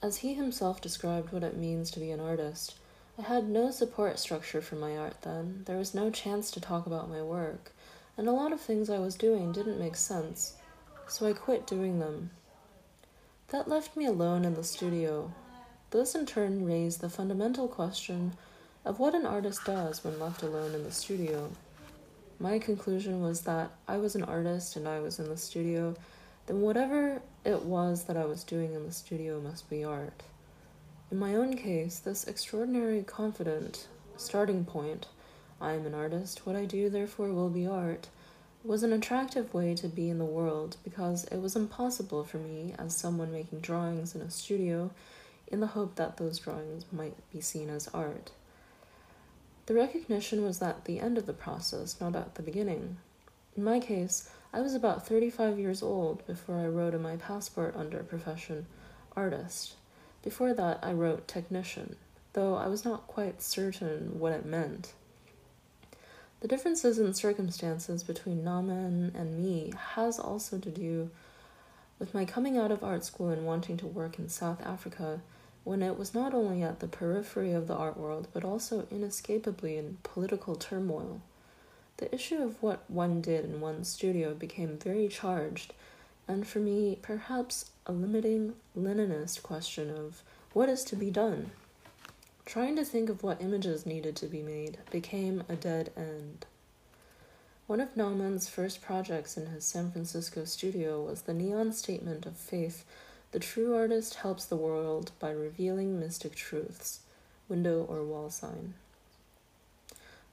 As 0.00 0.18
he 0.18 0.34
himself 0.34 0.80
described 0.80 1.32
what 1.32 1.44
it 1.44 1.56
means 1.56 1.90
to 1.90 2.00
be 2.00 2.10
an 2.10 2.20
artist, 2.20 2.76
I 3.18 3.22
had 3.22 3.48
no 3.48 3.70
support 3.70 4.18
structure 4.18 4.62
for 4.62 4.76
my 4.76 4.96
art 4.96 5.20
then. 5.20 5.64
There 5.66 5.76
was 5.76 5.94
no 5.94 6.10
chance 6.10 6.50
to 6.52 6.60
talk 6.60 6.86
about 6.86 7.10
my 7.10 7.20
work, 7.20 7.72
and 8.16 8.26
a 8.26 8.32
lot 8.32 8.52
of 8.52 8.60
things 8.60 8.88
I 8.88 8.98
was 8.98 9.14
doing 9.14 9.52
didn't 9.52 9.78
make 9.78 9.96
sense, 9.96 10.54
so 11.08 11.26
I 11.26 11.32
quit 11.32 11.66
doing 11.66 11.98
them. 11.98 12.30
That 13.48 13.68
left 13.68 13.96
me 13.96 14.06
alone 14.06 14.44
in 14.44 14.54
the 14.54 14.64
studio. 14.64 15.32
This 15.90 16.14
in 16.14 16.24
turn 16.24 16.64
raised 16.64 17.00
the 17.00 17.10
fundamental 17.10 17.68
question 17.68 18.32
of 18.84 18.98
what 18.98 19.14
an 19.14 19.26
artist 19.26 19.64
does 19.64 20.02
when 20.02 20.18
left 20.18 20.42
alone 20.42 20.74
in 20.74 20.84
the 20.84 20.92
studio. 20.92 21.50
My 22.40 22.58
conclusion 22.58 23.20
was 23.20 23.42
that 23.42 23.70
I 23.86 23.98
was 23.98 24.16
an 24.16 24.24
artist 24.24 24.74
and 24.76 24.88
I 24.88 25.00
was 25.00 25.18
in 25.18 25.28
the 25.28 25.36
studio, 25.36 25.94
then 26.46 26.60
whatever 26.60 27.22
it 27.44 27.62
was 27.62 28.04
that 28.04 28.16
I 28.16 28.24
was 28.24 28.42
doing 28.42 28.74
in 28.74 28.84
the 28.84 28.92
studio 28.92 29.40
must 29.40 29.70
be 29.70 29.84
art. 29.84 30.22
In 31.10 31.18
my 31.18 31.34
own 31.34 31.56
case, 31.56 31.98
this 31.98 32.24
extraordinary 32.26 33.02
confident 33.02 33.86
starting 34.16 34.64
point, 34.64 35.06
I 35.60 35.72
am 35.74 35.86
an 35.86 35.94
artist, 35.94 36.46
what 36.46 36.56
I 36.56 36.64
do 36.64 36.88
therefore 36.88 37.28
will 37.28 37.50
be 37.50 37.66
art, 37.66 38.08
was 38.64 38.82
an 38.82 38.92
attractive 38.92 39.52
way 39.52 39.74
to 39.74 39.88
be 39.88 40.08
in 40.08 40.18
the 40.18 40.24
world 40.24 40.76
because 40.84 41.24
it 41.24 41.38
was 41.38 41.56
impossible 41.56 42.22
for 42.22 42.38
me, 42.38 42.74
as 42.78 42.96
someone 42.96 43.32
making 43.32 43.60
drawings 43.60 44.14
in 44.14 44.20
a 44.20 44.30
studio, 44.30 44.90
in 45.48 45.60
the 45.60 45.68
hope 45.68 45.96
that 45.96 46.16
those 46.16 46.38
drawings 46.38 46.84
might 46.92 47.16
be 47.32 47.40
seen 47.40 47.68
as 47.68 47.88
art. 47.92 48.30
The 49.66 49.74
recognition 49.74 50.44
was 50.44 50.62
at 50.62 50.84
the 50.84 51.00
end 51.00 51.18
of 51.18 51.26
the 51.26 51.32
process, 51.32 52.00
not 52.00 52.14
at 52.14 52.36
the 52.36 52.42
beginning. 52.42 52.98
In 53.56 53.64
my 53.64 53.80
case, 53.80 54.30
I 54.52 54.60
was 54.60 54.74
about 54.74 55.06
35 55.06 55.58
years 55.58 55.82
old 55.82 56.26
before 56.26 56.56
I 56.56 56.66
wrote 56.66 56.94
in 56.94 57.02
my 57.02 57.16
passport 57.16 57.74
under 57.76 58.02
profession 58.02 58.66
artist. 59.16 59.74
Before 60.22 60.54
that, 60.54 60.78
I 60.82 60.92
wrote 60.92 61.26
technician, 61.26 61.96
though 62.32 62.54
I 62.54 62.68
was 62.68 62.84
not 62.84 63.06
quite 63.06 63.42
certain 63.42 64.18
what 64.18 64.32
it 64.32 64.46
meant. 64.46 64.92
The 66.42 66.48
differences 66.48 66.98
in 66.98 67.14
circumstances 67.14 68.02
between 68.02 68.42
Nauman 68.42 69.14
and 69.14 69.38
me 69.38 69.72
has 69.94 70.18
also 70.18 70.58
to 70.58 70.70
do 70.70 71.08
with 72.00 72.14
my 72.14 72.24
coming 72.24 72.58
out 72.58 72.72
of 72.72 72.82
art 72.82 73.04
school 73.04 73.28
and 73.28 73.46
wanting 73.46 73.76
to 73.76 73.86
work 73.86 74.18
in 74.18 74.28
South 74.28 74.60
Africa 74.66 75.20
when 75.62 75.82
it 75.82 75.96
was 75.96 76.14
not 76.14 76.34
only 76.34 76.64
at 76.64 76.80
the 76.80 76.88
periphery 76.88 77.52
of 77.52 77.68
the 77.68 77.76
art 77.76 77.96
world, 77.96 78.26
but 78.32 78.42
also 78.42 78.88
inescapably 78.90 79.76
in 79.76 79.98
political 80.02 80.56
turmoil. 80.56 81.20
The 81.98 82.12
issue 82.12 82.42
of 82.42 82.60
what 82.60 82.90
one 82.90 83.20
did 83.20 83.44
in 83.44 83.60
one's 83.60 83.88
studio 83.88 84.34
became 84.34 84.78
very 84.78 85.06
charged, 85.06 85.74
and 86.26 86.44
for 86.44 86.58
me, 86.58 86.98
perhaps 87.02 87.70
a 87.86 87.92
limiting 87.92 88.54
Leninist 88.76 89.44
question 89.44 89.90
of 89.90 90.24
what 90.54 90.68
is 90.68 90.82
to 90.86 90.96
be 90.96 91.08
done. 91.08 91.52
Trying 92.44 92.76
to 92.76 92.84
think 92.84 93.08
of 93.08 93.22
what 93.22 93.40
images 93.40 93.86
needed 93.86 94.16
to 94.16 94.26
be 94.26 94.42
made 94.42 94.78
became 94.90 95.44
a 95.48 95.56
dead 95.56 95.92
end. 95.96 96.44
One 97.66 97.80
of 97.80 97.94
Nauman's 97.94 98.48
first 98.48 98.82
projects 98.82 99.36
in 99.36 99.46
his 99.46 99.64
San 99.64 99.90
Francisco 99.90 100.44
studio 100.44 101.02
was 101.02 101.22
the 101.22 101.34
neon 101.34 101.72
statement 101.72 102.26
of 102.26 102.36
faith 102.36 102.84
the 103.32 103.38
true 103.38 103.74
artist 103.74 104.16
helps 104.16 104.44
the 104.44 104.56
world 104.56 105.12
by 105.18 105.30
revealing 105.30 105.98
mystic 105.98 106.34
truths, 106.34 107.00
window 107.48 107.86
or 107.88 108.04
wall 108.04 108.28
sign. 108.28 108.74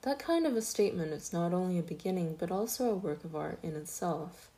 That 0.01 0.19
kind 0.19 0.45
of 0.45 0.57
a 0.57 0.61
statement 0.61 1.13
is 1.13 1.31
not 1.31 1.53
only 1.53 1.79
a 1.79 1.83
beginning 1.83 2.35
but 2.37 2.51
also 2.51 2.91
a 2.91 2.95
work 2.95 3.23
of 3.23 3.37
art 3.37 3.59
in 3.63 3.75
itself. 3.77 4.49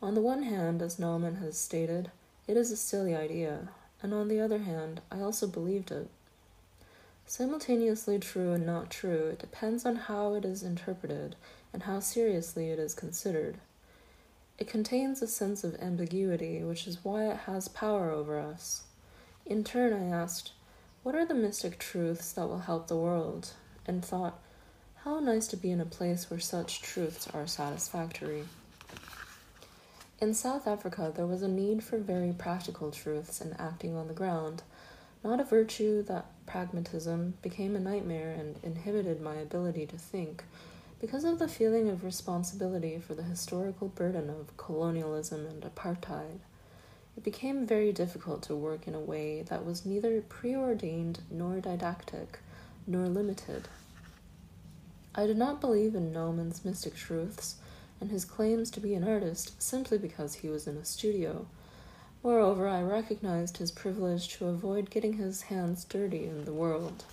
On 0.00 0.14
the 0.14 0.20
one 0.20 0.44
hand, 0.44 0.80
as 0.80 0.96
Nauman 0.96 1.40
has 1.40 1.58
stated, 1.58 2.12
it 2.46 2.56
is 2.56 2.70
a 2.70 2.76
silly 2.76 3.16
idea, 3.16 3.68
and 4.00 4.14
on 4.14 4.28
the 4.28 4.40
other 4.40 4.58
hand, 4.58 5.00
I 5.10 5.20
also 5.20 5.48
believed 5.48 5.90
it. 5.90 6.08
Simultaneously 7.32 8.18
true 8.18 8.52
and 8.52 8.66
not 8.66 8.90
true, 8.90 9.28
it 9.28 9.38
depends 9.38 9.86
on 9.86 9.96
how 9.96 10.34
it 10.34 10.44
is 10.44 10.62
interpreted 10.62 11.34
and 11.72 11.84
how 11.84 11.98
seriously 11.98 12.68
it 12.68 12.78
is 12.78 12.92
considered. 12.92 13.56
It 14.58 14.66
contains 14.66 15.22
a 15.22 15.26
sense 15.26 15.64
of 15.64 15.80
ambiguity, 15.80 16.62
which 16.62 16.86
is 16.86 17.02
why 17.02 17.30
it 17.30 17.38
has 17.46 17.68
power 17.68 18.10
over 18.10 18.38
us. 18.38 18.82
In 19.46 19.64
turn, 19.64 19.94
I 19.94 20.14
asked, 20.14 20.52
What 21.02 21.14
are 21.14 21.24
the 21.24 21.32
mystic 21.32 21.78
truths 21.78 22.32
that 22.32 22.48
will 22.48 22.58
help 22.58 22.88
the 22.88 22.98
world? 22.98 23.54
And 23.86 24.04
thought, 24.04 24.38
How 24.96 25.18
nice 25.18 25.46
to 25.46 25.56
be 25.56 25.70
in 25.70 25.80
a 25.80 25.86
place 25.86 26.28
where 26.28 26.38
such 26.38 26.82
truths 26.82 27.26
are 27.28 27.46
satisfactory. 27.46 28.44
In 30.20 30.34
South 30.34 30.66
Africa, 30.66 31.10
there 31.16 31.26
was 31.26 31.40
a 31.40 31.48
need 31.48 31.82
for 31.82 31.96
very 31.96 32.34
practical 32.34 32.90
truths 32.90 33.40
and 33.40 33.58
acting 33.58 33.96
on 33.96 34.08
the 34.08 34.12
ground, 34.12 34.62
not 35.24 35.40
a 35.40 35.44
virtue 35.44 36.02
that 36.02 36.26
pragmatism 36.46 37.34
became 37.42 37.76
a 37.76 37.80
nightmare 37.80 38.32
and 38.32 38.58
inhibited 38.62 39.20
my 39.20 39.34
ability 39.34 39.86
to 39.86 39.96
think 39.96 40.44
because 41.02 41.24
of 41.24 41.40
the 41.40 41.48
feeling 41.48 41.88
of 41.88 42.04
responsibility 42.04 42.96
for 42.98 43.14
the 43.14 43.24
historical 43.24 43.88
burden 43.88 44.30
of 44.30 44.56
colonialism 44.56 45.46
and 45.46 45.62
apartheid, 45.62 46.38
it 47.16 47.24
became 47.24 47.66
very 47.66 47.92
difficult 47.92 48.42
to 48.44 48.54
work 48.54 48.86
in 48.86 48.94
a 48.94 49.00
way 49.00 49.42
that 49.42 49.66
was 49.66 49.84
neither 49.84 50.20
preordained 50.20 51.20
nor 51.28 51.60
didactic 51.60 52.38
nor 52.86 53.08
limited. 53.08 53.68
I 55.14 55.26
did 55.26 55.36
not 55.36 55.60
believe 55.60 55.96
in 55.96 56.12
Nauman's 56.12 56.64
mystic 56.64 56.94
truths 56.94 57.56
and 58.00 58.10
his 58.10 58.24
claims 58.24 58.70
to 58.70 58.80
be 58.80 58.94
an 58.94 59.06
artist 59.06 59.60
simply 59.60 59.98
because 59.98 60.36
he 60.36 60.48
was 60.48 60.68
in 60.68 60.76
a 60.76 60.84
studio. 60.84 61.46
Moreover, 62.22 62.68
I 62.68 62.82
recognized 62.82 63.56
his 63.56 63.72
privilege 63.72 64.28
to 64.36 64.46
avoid 64.46 64.90
getting 64.90 65.14
his 65.14 65.42
hands 65.42 65.84
dirty 65.84 66.26
in 66.26 66.44
the 66.44 66.52
world. 66.52 67.04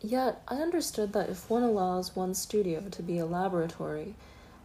Yet, 0.00 0.40
I 0.48 0.56
understood 0.56 1.12
that 1.12 1.28
if 1.28 1.50
one 1.50 1.62
allows 1.62 2.16
one's 2.16 2.38
studio 2.38 2.82
to 2.90 3.02
be 3.02 3.18
a 3.18 3.26
laboratory, 3.26 4.14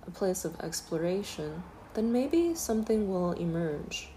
a 0.07 0.11
place 0.11 0.45
of 0.45 0.57
exploration, 0.61 1.63
then 1.95 2.13
maybe 2.13 2.55
something 2.55 3.09
will 3.09 3.33
emerge. 3.33 4.09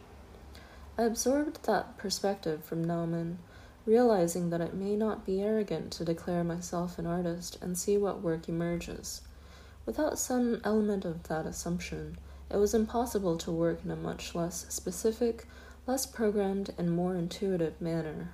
I 0.97 1.03
absorbed 1.03 1.65
that 1.65 1.99
perspective 1.99 2.63
from 2.63 2.85
Nauman, 2.85 3.39
realizing 3.87 4.51
that 4.51 4.61
it 4.61 4.75
may 4.75 4.95
not 4.95 5.27
be 5.27 5.43
arrogant 5.43 5.91
to 5.93 6.05
declare 6.05 6.45
myself 6.45 6.99
an 6.99 7.07
artist 7.07 7.59
and 7.61 7.77
see 7.77 7.97
what 7.97 8.23
work 8.23 8.49
emerges. 8.49 9.23
Without 9.85 10.19
some 10.19 10.61
element 10.63 11.05
of 11.05 11.25
that 11.25 11.47
assumption, 11.47 12.19
it 12.51 12.57
was 12.57 12.75
impossible 12.75 13.37
to 13.39 13.51
work 13.51 13.81
in 13.85 13.91
a 13.91 13.97
much 13.97 14.35
less 14.35 14.67
specific, 14.69 15.47
less 15.87 16.07
programmed, 16.07 16.73
and 16.79 16.91
more 16.91 17.15
intuitive 17.15 17.81
manner. 17.81 18.31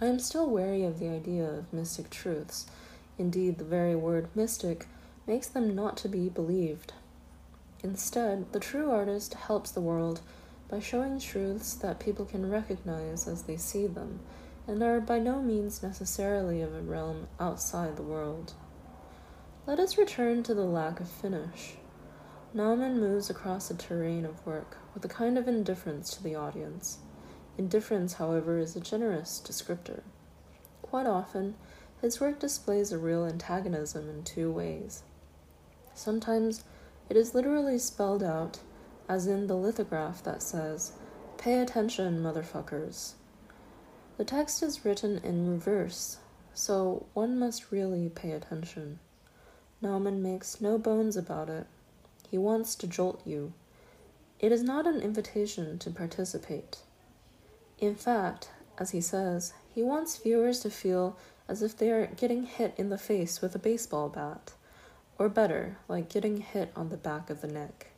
I 0.00 0.06
am 0.06 0.18
still 0.18 0.48
wary 0.48 0.84
of 0.84 0.98
the 0.98 1.08
idea 1.08 1.44
of 1.44 1.72
mystic 1.72 2.08
truths. 2.08 2.66
Indeed, 3.18 3.58
the 3.58 3.64
very 3.64 3.94
word 3.94 4.28
mystic 4.34 4.86
makes 5.26 5.46
them 5.46 5.74
not 5.74 5.98
to 5.98 6.08
be 6.08 6.30
believed. 6.30 6.94
Instead, 7.82 8.52
the 8.52 8.60
true 8.60 8.90
artist 8.90 9.34
helps 9.34 9.70
the 9.70 9.80
world 9.80 10.20
by 10.68 10.80
showing 10.80 11.18
truths 11.18 11.74
that 11.74 11.98
people 11.98 12.24
can 12.24 12.50
recognize 12.50 13.26
as 13.28 13.42
they 13.42 13.56
see 13.56 13.86
them 13.86 14.20
and 14.66 14.82
are 14.82 15.00
by 15.00 15.18
no 15.18 15.42
means 15.42 15.82
necessarily 15.82 16.62
of 16.62 16.74
a 16.74 16.80
realm 16.80 17.26
outside 17.38 17.96
the 17.96 18.02
world. 18.02 18.52
Let 19.66 19.78
us 19.78 19.98
return 19.98 20.42
to 20.44 20.54
the 20.54 20.64
lack 20.64 21.00
of 21.00 21.08
finish. 21.08 21.74
Nauman 22.54 22.94
moves 22.94 23.28
across 23.28 23.70
a 23.70 23.76
terrain 23.76 24.24
of 24.24 24.44
work 24.46 24.78
with 24.94 25.04
a 25.04 25.08
kind 25.08 25.36
of 25.36 25.46
indifference 25.46 26.16
to 26.16 26.22
the 26.22 26.34
audience. 26.34 26.98
Indifference, 27.58 28.14
however, 28.14 28.58
is 28.58 28.74
a 28.74 28.80
generous 28.80 29.40
descriptor. 29.44 30.00
Quite 30.80 31.06
often, 31.06 31.56
his 32.00 32.20
work 32.20 32.40
displays 32.40 32.90
a 32.90 32.98
real 32.98 33.26
antagonism 33.26 34.08
in 34.08 34.24
two 34.24 34.50
ways. 34.50 35.02
Sometimes 35.94 36.64
it 37.10 37.16
is 37.16 37.34
literally 37.34 37.78
spelled 37.78 38.22
out, 38.22 38.60
as 39.10 39.26
in 39.26 39.46
the 39.46 39.56
lithograph 39.56 40.22
that 40.24 40.42
says, 40.42 40.92
Pay 41.36 41.60
attention, 41.60 42.22
motherfuckers. 42.22 43.12
The 44.16 44.24
text 44.24 44.62
is 44.62 44.86
written 44.86 45.18
in 45.18 45.50
reverse, 45.50 46.16
so 46.54 47.06
one 47.12 47.38
must 47.38 47.70
really 47.70 48.08
pay 48.08 48.32
attention. 48.32 49.00
Nauman 49.82 50.20
makes 50.20 50.60
no 50.60 50.78
bones 50.78 51.16
about 51.16 51.48
it. 51.48 51.66
He 52.30 52.36
wants 52.36 52.74
to 52.76 52.86
jolt 52.86 53.20
you. 53.24 53.52
It 54.38 54.52
is 54.52 54.62
not 54.62 54.86
an 54.86 55.00
invitation 55.00 55.78
to 55.78 55.90
participate. 55.90 56.78
In 57.78 57.94
fact, 57.94 58.50
as 58.78 58.90
he 58.90 59.00
says, 59.00 59.52
he 59.74 59.82
wants 59.82 60.16
viewers 60.16 60.60
to 60.60 60.70
feel 60.70 61.16
as 61.48 61.62
if 61.62 61.76
they 61.76 61.90
are 61.90 62.06
getting 62.06 62.44
hit 62.44 62.74
in 62.76 62.90
the 62.90 62.98
face 62.98 63.40
with 63.40 63.54
a 63.54 63.58
baseball 63.58 64.08
bat. 64.08 64.52
Or 65.18 65.28
better, 65.28 65.76
like 65.88 66.08
getting 66.08 66.40
hit 66.40 66.72
on 66.76 66.88
the 66.88 66.96
back 66.96 67.28
of 67.28 67.40
the 67.40 67.48
neck. 67.48 67.88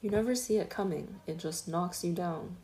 You 0.00 0.10
never 0.10 0.34
see 0.34 0.56
it 0.56 0.70
coming, 0.70 1.20
it 1.26 1.38
just 1.38 1.68
knocks 1.68 2.04
you 2.04 2.12
down. 2.12 2.56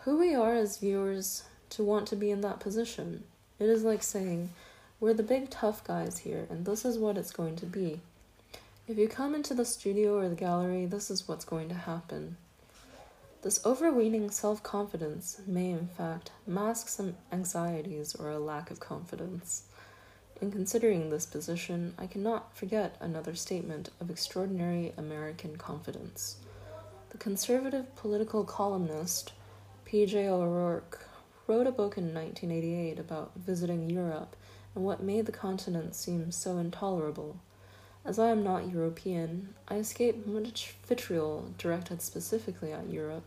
Who 0.00 0.18
we 0.18 0.34
are 0.34 0.54
as 0.54 0.78
viewers 0.78 1.44
to 1.70 1.84
want 1.84 2.08
to 2.08 2.16
be 2.16 2.30
in 2.30 2.40
that 2.40 2.60
position. 2.60 3.24
It 3.58 3.68
is 3.68 3.84
like 3.84 4.02
saying, 4.02 4.50
We're 5.02 5.14
the 5.14 5.24
big 5.24 5.50
tough 5.50 5.82
guys 5.82 6.18
here, 6.18 6.46
and 6.48 6.64
this 6.64 6.84
is 6.84 6.96
what 6.96 7.18
it's 7.18 7.32
going 7.32 7.56
to 7.56 7.66
be. 7.66 7.98
If 8.86 8.98
you 8.98 9.08
come 9.08 9.34
into 9.34 9.52
the 9.52 9.64
studio 9.64 10.16
or 10.16 10.28
the 10.28 10.36
gallery, 10.36 10.86
this 10.86 11.10
is 11.10 11.26
what's 11.26 11.44
going 11.44 11.68
to 11.70 11.74
happen. 11.74 12.36
This 13.42 13.66
overweening 13.66 14.30
self 14.30 14.62
confidence 14.62 15.40
may, 15.44 15.70
in 15.70 15.88
fact, 15.88 16.30
mask 16.46 16.86
some 16.86 17.16
anxieties 17.32 18.14
or 18.14 18.30
a 18.30 18.38
lack 18.38 18.70
of 18.70 18.78
confidence. 18.78 19.64
In 20.40 20.52
considering 20.52 21.10
this 21.10 21.26
position, 21.26 21.94
I 21.98 22.06
cannot 22.06 22.56
forget 22.56 22.94
another 23.00 23.34
statement 23.34 23.90
of 24.00 24.08
extraordinary 24.08 24.92
American 24.96 25.56
confidence. 25.56 26.36
The 27.10 27.18
conservative 27.18 27.96
political 27.96 28.44
columnist 28.44 29.32
P.J. 29.84 30.28
O'Rourke 30.28 31.08
wrote 31.48 31.66
a 31.66 31.72
book 31.72 31.98
in 31.98 32.14
1988 32.14 33.00
about 33.00 33.32
visiting 33.34 33.90
Europe 33.90 34.36
and 34.74 34.84
what 34.84 35.02
made 35.02 35.26
the 35.26 35.32
continent 35.32 35.94
seem 35.94 36.30
so 36.30 36.58
intolerable. 36.58 37.36
As 38.04 38.18
I 38.18 38.30
am 38.30 38.42
not 38.42 38.70
European, 38.70 39.54
I 39.68 39.76
escaped 39.76 40.26
much 40.26 40.74
vitriol 40.86 41.52
directed 41.58 42.02
specifically 42.02 42.72
at 42.72 42.90
Europe, 42.90 43.24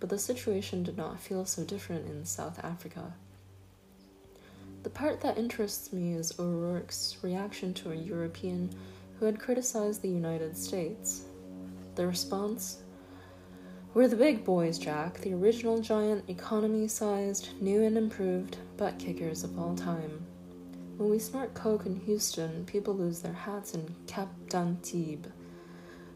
but 0.00 0.08
the 0.08 0.18
situation 0.18 0.82
did 0.82 0.96
not 0.96 1.20
feel 1.20 1.44
so 1.44 1.64
different 1.64 2.08
in 2.08 2.24
South 2.24 2.58
Africa. 2.64 3.14
The 4.84 4.90
part 4.90 5.20
that 5.20 5.36
interests 5.36 5.92
me 5.92 6.14
is 6.14 6.38
O'Rourke's 6.38 7.18
reaction 7.22 7.74
to 7.74 7.90
a 7.90 7.96
European 7.96 8.70
who 9.18 9.26
had 9.26 9.40
criticized 9.40 10.00
the 10.00 10.08
United 10.08 10.56
States. 10.56 11.24
The 11.96 12.06
response 12.06 12.78
We're 13.92 14.06
the 14.06 14.16
big 14.16 14.44
boys, 14.44 14.78
Jack, 14.78 15.18
the 15.18 15.34
original 15.34 15.80
giant, 15.80 16.30
economy 16.30 16.86
sized, 16.86 17.60
new 17.60 17.82
and 17.82 17.98
improved 17.98 18.56
butt 18.76 18.98
kickers 19.00 19.42
of 19.42 19.58
all 19.58 19.74
time. 19.74 20.27
When 20.98 21.10
we 21.10 21.20
snort 21.20 21.54
coke 21.54 21.86
in 21.86 21.94
Houston, 22.06 22.64
people 22.64 22.92
lose 22.92 23.20
their 23.20 23.32
hats 23.32 23.72
in 23.72 23.94
Cap 24.08 24.30
d'Antibes. 24.48 25.28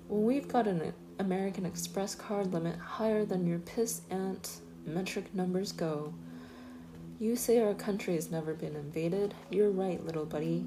When 0.09 0.25
we've 0.25 0.49
got 0.49 0.67
an 0.67 0.93
American 1.21 1.65
Express 1.65 2.17
card 2.17 2.53
limit 2.53 2.81
higher 2.81 3.25
than 3.25 3.47
your 3.47 3.61
piss 3.61 4.01
ant 4.11 4.59
metric 4.85 5.33
numbers 5.33 5.71
go, 5.71 6.15
you 7.21 7.37
say 7.37 7.61
our 7.61 7.75
country 7.75 8.17
has 8.17 8.33
never 8.33 8.55
been 8.55 8.75
invaded. 8.75 9.35
You're 9.53 9.71
right, 9.71 10.05
little 10.05 10.27
buddy. 10.27 10.67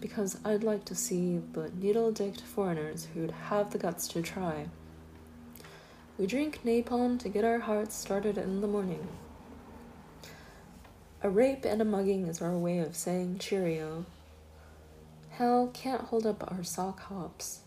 Because 0.00 0.40
I'd 0.44 0.64
like 0.64 0.84
to 0.86 0.96
see 0.96 1.40
the 1.52 1.70
needle 1.80 2.10
dicked 2.10 2.40
foreigners 2.40 3.06
who'd 3.14 3.30
have 3.30 3.70
the 3.70 3.78
guts 3.78 4.08
to 4.08 4.22
try. 4.22 4.66
We 6.18 6.26
drink 6.26 6.64
napalm 6.64 7.20
to 7.20 7.28
get 7.28 7.44
our 7.44 7.60
hearts 7.60 7.94
started 7.94 8.38
in 8.38 8.60
the 8.60 8.66
morning. 8.66 9.06
A 11.22 11.28
rape 11.28 11.66
and 11.66 11.82
a 11.82 11.84
mugging 11.84 12.28
is 12.28 12.40
our 12.40 12.56
way 12.56 12.78
of 12.78 12.96
saying 12.96 13.40
cheerio. 13.40 14.06
Hell 15.28 15.70
can't 15.74 16.00
hold 16.00 16.26
up 16.26 16.50
our 16.50 16.64
sock 16.64 17.00
hops. 17.00 17.60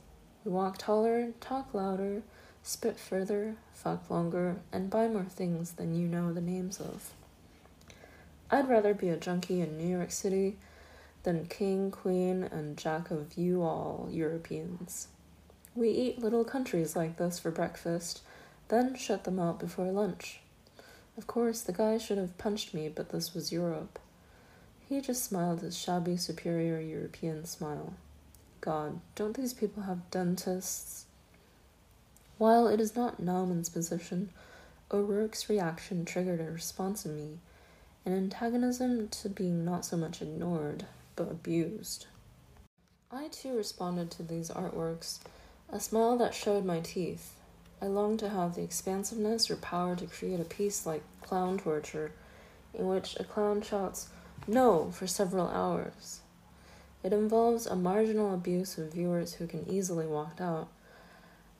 We 0.43 0.51
walk 0.51 0.79
taller, 0.79 1.33
talk 1.39 1.71
louder, 1.71 2.23
spit 2.63 2.97
further, 2.97 3.55
fuck 3.71 4.09
longer, 4.09 4.55
and 4.71 4.89
buy 4.89 5.07
more 5.07 5.25
things 5.25 5.73
than 5.73 5.93
you 5.93 6.07
know 6.07 6.33
the 6.33 6.41
names 6.41 6.79
of. 6.79 7.11
I'd 8.49 8.67
rather 8.67 8.95
be 8.95 9.09
a 9.09 9.17
junkie 9.17 9.61
in 9.61 9.77
New 9.77 9.87
York 9.87 10.11
City 10.11 10.57
than 11.21 11.45
king, 11.45 11.91
queen, 11.91 12.41
and 12.43 12.75
jack 12.75 13.11
of 13.11 13.37
you 13.37 13.61
all 13.61 14.07
Europeans. 14.11 15.09
We 15.75 15.89
eat 15.89 16.17
little 16.17 16.43
countries 16.43 16.95
like 16.95 17.17
this 17.17 17.37
for 17.37 17.51
breakfast, 17.51 18.23
then 18.69 18.95
shut 18.95 19.25
them 19.25 19.39
out 19.39 19.59
before 19.59 19.91
lunch. 19.91 20.39
Of 21.17 21.27
course, 21.27 21.61
the 21.61 21.73
guy 21.73 21.97
should 21.97 22.17
have 22.17 22.37
punched 22.37 22.73
me, 22.73 22.89
but 22.89 23.09
this 23.09 23.33
was 23.33 23.51
Europe. 23.51 23.99
He 24.89 24.99
just 25.01 25.23
smiled 25.23 25.61
his 25.61 25.77
shabby, 25.77 26.17
superior 26.17 26.79
European 26.79 27.45
smile. 27.45 27.93
God, 28.61 28.99
don't 29.15 29.35
these 29.35 29.53
people 29.53 29.83
have 29.83 30.09
dentists? 30.11 31.05
While 32.37 32.67
it 32.67 32.79
is 32.79 32.95
not 32.95 33.21
Nauman's 33.21 33.69
position, 33.69 34.29
O'Rourke's 34.91 35.49
reaction 35.49 36.05
triggered 36.05 36.39
a 36.39 36.51
response 36.51 37.05
in 37.05 37.15
me 37.15 37.39
an 38.05 38.13
antagonism 38.13 39.07
to 39.07 39.29
being 39.29 39.63
not 39.63 39.85
so 39.85 39.95
much 39.95 40.21
ignored, 40.21 40.85
but 41.15 41.31
abused. 41.31 42.07
I 43.09 43.29
too 43.29 43.55
responded 43.55 44.11
to 44.11 44.23
these 44.23 44.49
artworks, 44.49 45.19
a 45.69 45.79
smile 45.79 46.17
that 46.17 46.33
showed 46.33 46.65
my 46.65 46.81
teeth. 46.81 47.35
I 47.83 47.87
long 47.87 48.15
to 48.19 48.29
have 48.29 48.55
the 48.55 48.61
expansiveness 48.61 49.51
or 49.51 49.57
power 49.57 49.93
to 49.97 50.05
create 50.05 50.39
a 50.39 50.45
piece 50.45 50.85
like 50.85 51.03
Clown 51.21 51.57
Torture, 51.57 52.13
in 52.73 52.87
which 52.87 53.19
a 53.19 53.25
clown 53.25 53.61
shouts, 53.61 54.07
No, 54.47 54.89
for 54.91 55.05
several 55.05 55.49
hours. 55.49 56.21
It 57.03 57.11
involves 57.11 57.65
a 57.65 57.75
marginal 57.75 58.33
abuse 58.33 58.77
of 58.77 58.93
viewers 58.93 59.33
who 59.33 59.47
can 59.47 59.69
easily 59.69 60.07
walk 60.07 60.39
out, 60.39 60.69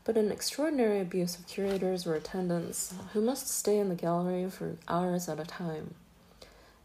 but 0.05 0.15
an 0.15 0.31
extraordinary 0.31 1.01
abuse 1.01 1.38
of 1.38 1.45
curators 1.45 2.07
or 2.07 2.15
attendants 2.15 2.93
who 3.12 3.19
must 3.19 3.49
stay 3.49 3.77
in 3.77 3.89
the 3.89 3.93
gallery 3.93 4.49
for 4.49 4.77
hours 4.88 5.27
at 5.27 5.41
a 5.41 5.45
time. 5.45 5.93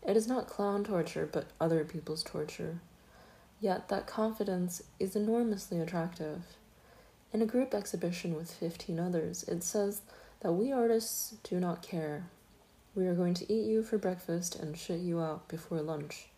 It 0.04 0.16
is 0.16 0.26
not 0.26 0.48
clown 0.48 0.82
torture, 0.82 1.28
but 1.30 1.46
other 1.60 1.84
people's 1.84 2.24
torture. 2.24 2.80
Yet 3.60 3.86
that 3.86 4.08
confidence 4.08 4.82
is 4.98 5.14
enormously 5.14 5.78
attractive. 5.78 6.42
In 7.32 7.42
a 7.42 7.46
group 7.46 7.74
exhibition 7.74 8.34
with 8.34 8.50
15 8.50 8.98
others, 8.98 9.42
it 9.44 9.62
says 9.62 10.00
that 10.40 10.52
we 10.52 10.72
artists 10.72 11.34
do 11.42 11.60
not 11.60 11.82
care. 11.82 12.24
We 12.94 13.06
are 13.06 13.14
going 13.14 13.34
to 13.34 13.52
eat 13.52 13.66
you 13.66 13.82
for 13.82 13.98
breakfast 13.98 14.56
and 14.56 14.76
shit 14.76 15.00
you 15.00 15.20
out 15.20 15.46
before 15.46 15.80
lunch. 15.82 16.28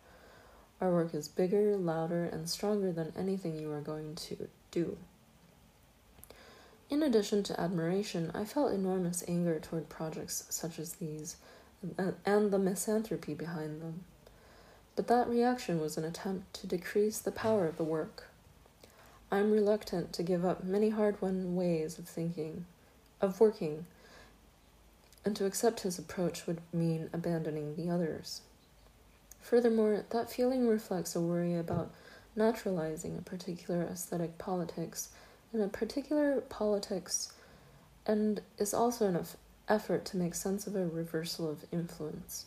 Our 0.81 0.91
work 0.91 1.13
is 1.13 1.27
bigger, 1.27 1.77
louder, 1.77 2.25
and 2.25 2.49
stronger 2.49 2.91
than 2.91 3.13
anything 3.17 3.57
you 3.57 3.71
are 3.71 3.81
going 3.81 4.15
to 4.15 4.49
do. 4.71 4.97
In 6.89 7.03
addition 7.03 7.41
to 7.43 7.59
admiration, 7.59 8.31
I 8.33 8.43
felt 8.43 8.73
enormous 8.73 9.23
anger 9.27 9.59
toward 9.59 9.87
projects 9.87 10.43
such 10.49 10.77
as 10.77 10.93
these 10.93 11.37
and 12.25 12.51
the 12.51 12.59
misanthropy 12.59 13.33
behind 13.33 13.81
them. 13.81 14.03
But 14.97 15.07
that 15.07 15.29
reaction 15.29 15.79
was 15.79 15.97
an 15.97 16.03
attempt 16.03 16.53
to 16.55 16.67
decrease 16.67 17.19
the 17.19 17.31
power 17.31 17.65
of 17.65 17.77
the 17.77 17.85
work. 17.85 18.25
I 19.31 19.37
am 19.37 19.51
reluctant 19.51 20.11
to 20.13 20.23
give 20.23 20.43
up 20.43 20.63
many 20.63 20.89
hard 20.89 21.21
won 21.21 21.55
ways 21.55 21.97
of 21.97 22.07
thinking, 22.07 22.65
of 23.21 23.39
working, 23.39 23.85
and 25.23 25.35
to 25.37 25.45
accept 25.45 25.81
his 25.81 25.97
approach 25.97 26.45
would 26.45 26.59
mean 26.73 27.09
abandoning 27.13 27.75
the 27.75 27.89
others. 27.89 28.41
Furthermore, 29.39 30.03
that 30.09 30.29
feeling 30.29 30.67
reflects 30.67 31.15
a 31.15 31.21
worry 31.21 31.55
about 31.55 31.91
naturalizing 32.35 33.17
a 33.17 33.21
particular 33.21 33.83
aesthetic 33.83 34.37
politics 34.37 35.09
in 35.53 35.61
a 35.61 35.67
particular 35.67 36.41
politics 36.41 37.33
and 38.05 38.41
is 38.57 38.73
also 38.73 39.07
an 39.07 39.25
effort 39.67 40.05
to 40.05 40.17
make 40.17 40.35
sense 40.35 40.67
of 40.67 40.75
a 40.75 40.85
reversal 40.85 41.49
of 41.49 41.65
influence. 41.71 42.45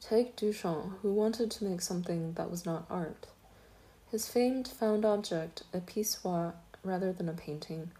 Take 0.00 0.36
Duchamp, 0.36 0.98
who 1.02 1.12
wanted 1.12 1.50
to 1.52 1.64
make 1.64 1.80
something 1.80 2.34
that 2.34 2.50
was 2.50 2.66
not 2.66 2.86
art. 2.90 3.26
His 4.12 4.28
famed 4.28 4.68
found 4.68 5.06
object, 5.06 5.62
a 5.72 5.80
pissoir 5.80 6.52
rather 6.84 7.14
than 7.14 7.30
a 7.30 7.32
painting, 7.32 7.92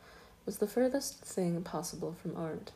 was 0.44 0.58
the 0.58 0.68
furthest 0.68 1.24
thing 1.24 1.62
possible 1.62 2.12
from 2.12 2.36
art. 2.36 2.70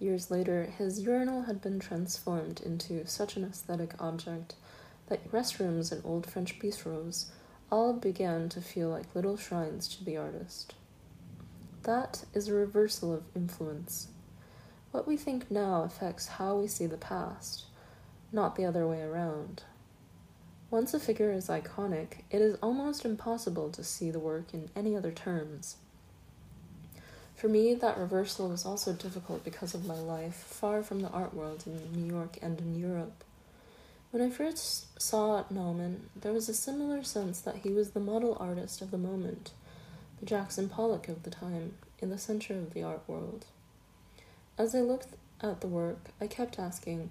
Years 0.00 0.28
later, 0.28 0.64
his 0.64 1.02
urinal 1.02 1.42
had 1.42 1.62
been 1.62 1.78
transformed 1.78 2.60
into 2.62 3.06
such 3.06 3.36
an 3.36 3.44
aesthetic 3.44 3.94
object 4.00 4.56
that 5.06 5.30
restrooms 5.30 5.92
in 5.92 6.02
old 6.02 6.28
French 6.28 6.58
bistros 6.58 7.26
all 7.70 7.92
began 7.92 8.48
to 8.48 8.60
feel 8.60 8.88
like 8.88 9.14
little 9.14 9.36
shrines 9.36 9.86
to 9.96 10.02
the 10.02 10.16
artist. 10.16 10.74
That 11.84 12.24
is 12.34 12.48
a 12.48 12.54
reversal 12.54 13.14
of 13.14 13.22
influence. 13.36 14.08
What 14.90 15.06
we 15.06 15.16
think 15.16 15.48
now 15.48 15.82
affects 15.82 16.26
how 16.26 16.56
we 16.56 16.66
see 16.66 16.86
the 16.86 16.96
past, 16.96 17.66
not 18.32 18.56
the 18.56 18.64
other 18.64 18.84
way 18.84 19.00
around. 19.00 19.62
Once 20.76 20.92
a 20.92 21.00
figure 21.00 21.32
is 21.32 21.48
iconic, 21.48 22.18
it 22.30 22.42
is 22.42 22.58
almost 22.62 23.06
impossible 23.06 23.70
to 23.70 23.82
see 23.82 24.10
the 24.10 24.18
work 24.18 24.52
in 24.52 24.68
any 24.76 24.94
other 24.94 25.10
terms. 25.10 25.76
For 27.34 27.48
me, 27.48 27.72
that 27.72 27.96
reversal 27.96 28.50
was 28.50 28.66
also 28.66 28.92
difficult 28.92 29.42
because 29.42 29.72
of 29.72 29.86
my 29.86 29.94
life 29.94 30.34
far 30.34 30.82
from 30.82 31.00
the 31.00 31.08
art 31.08 31.32
world 31.32 31.64
in 31.64 31.94
New 31.94 32.14
York 32.14 32.36
and 32.42 32.58
in 32.58 32.78
Europe. 32.78 33.24
When 34.10 34.22
I 34.22 34.28
first 34.28 35.00
saw 35.00 35.44
Nauman, 35.44 36.00
there 36.14 36.34
was 36.34 36.46
a 36.46 36.52
similar 36.52 37.02
sense 37.02 37.40
that 37.40 37.62
he 37.62 37.70
was 37.70 37.92
the 37.92 37.98
model 37.98 38.36
artist 38.38 38.82
of 38.82 38.90
the 38.90 38.98
moment, 38.98 39.52
the 40.20 40.26
Jackson 40.26 40.68
Pollock 40.68 41.08
of 41.08 41.22
the 41.22 41.30
time, 41.30 41.72
in 42.00 42.10
the 42.10 42.18
center 42.18 42.52
of 42.52 42.74
the 42.74 42.82
art 42.82 43.00
world. 43.06 43.46
As 44.58 44.74
I 44.74 44.80
looked 44.80 45.16
at 45.40 45.62
the 45.62 45.68
work, 45.68 46.10
I 46.20 46.26
kept 46.26 46.58
asking, 46.58 47.08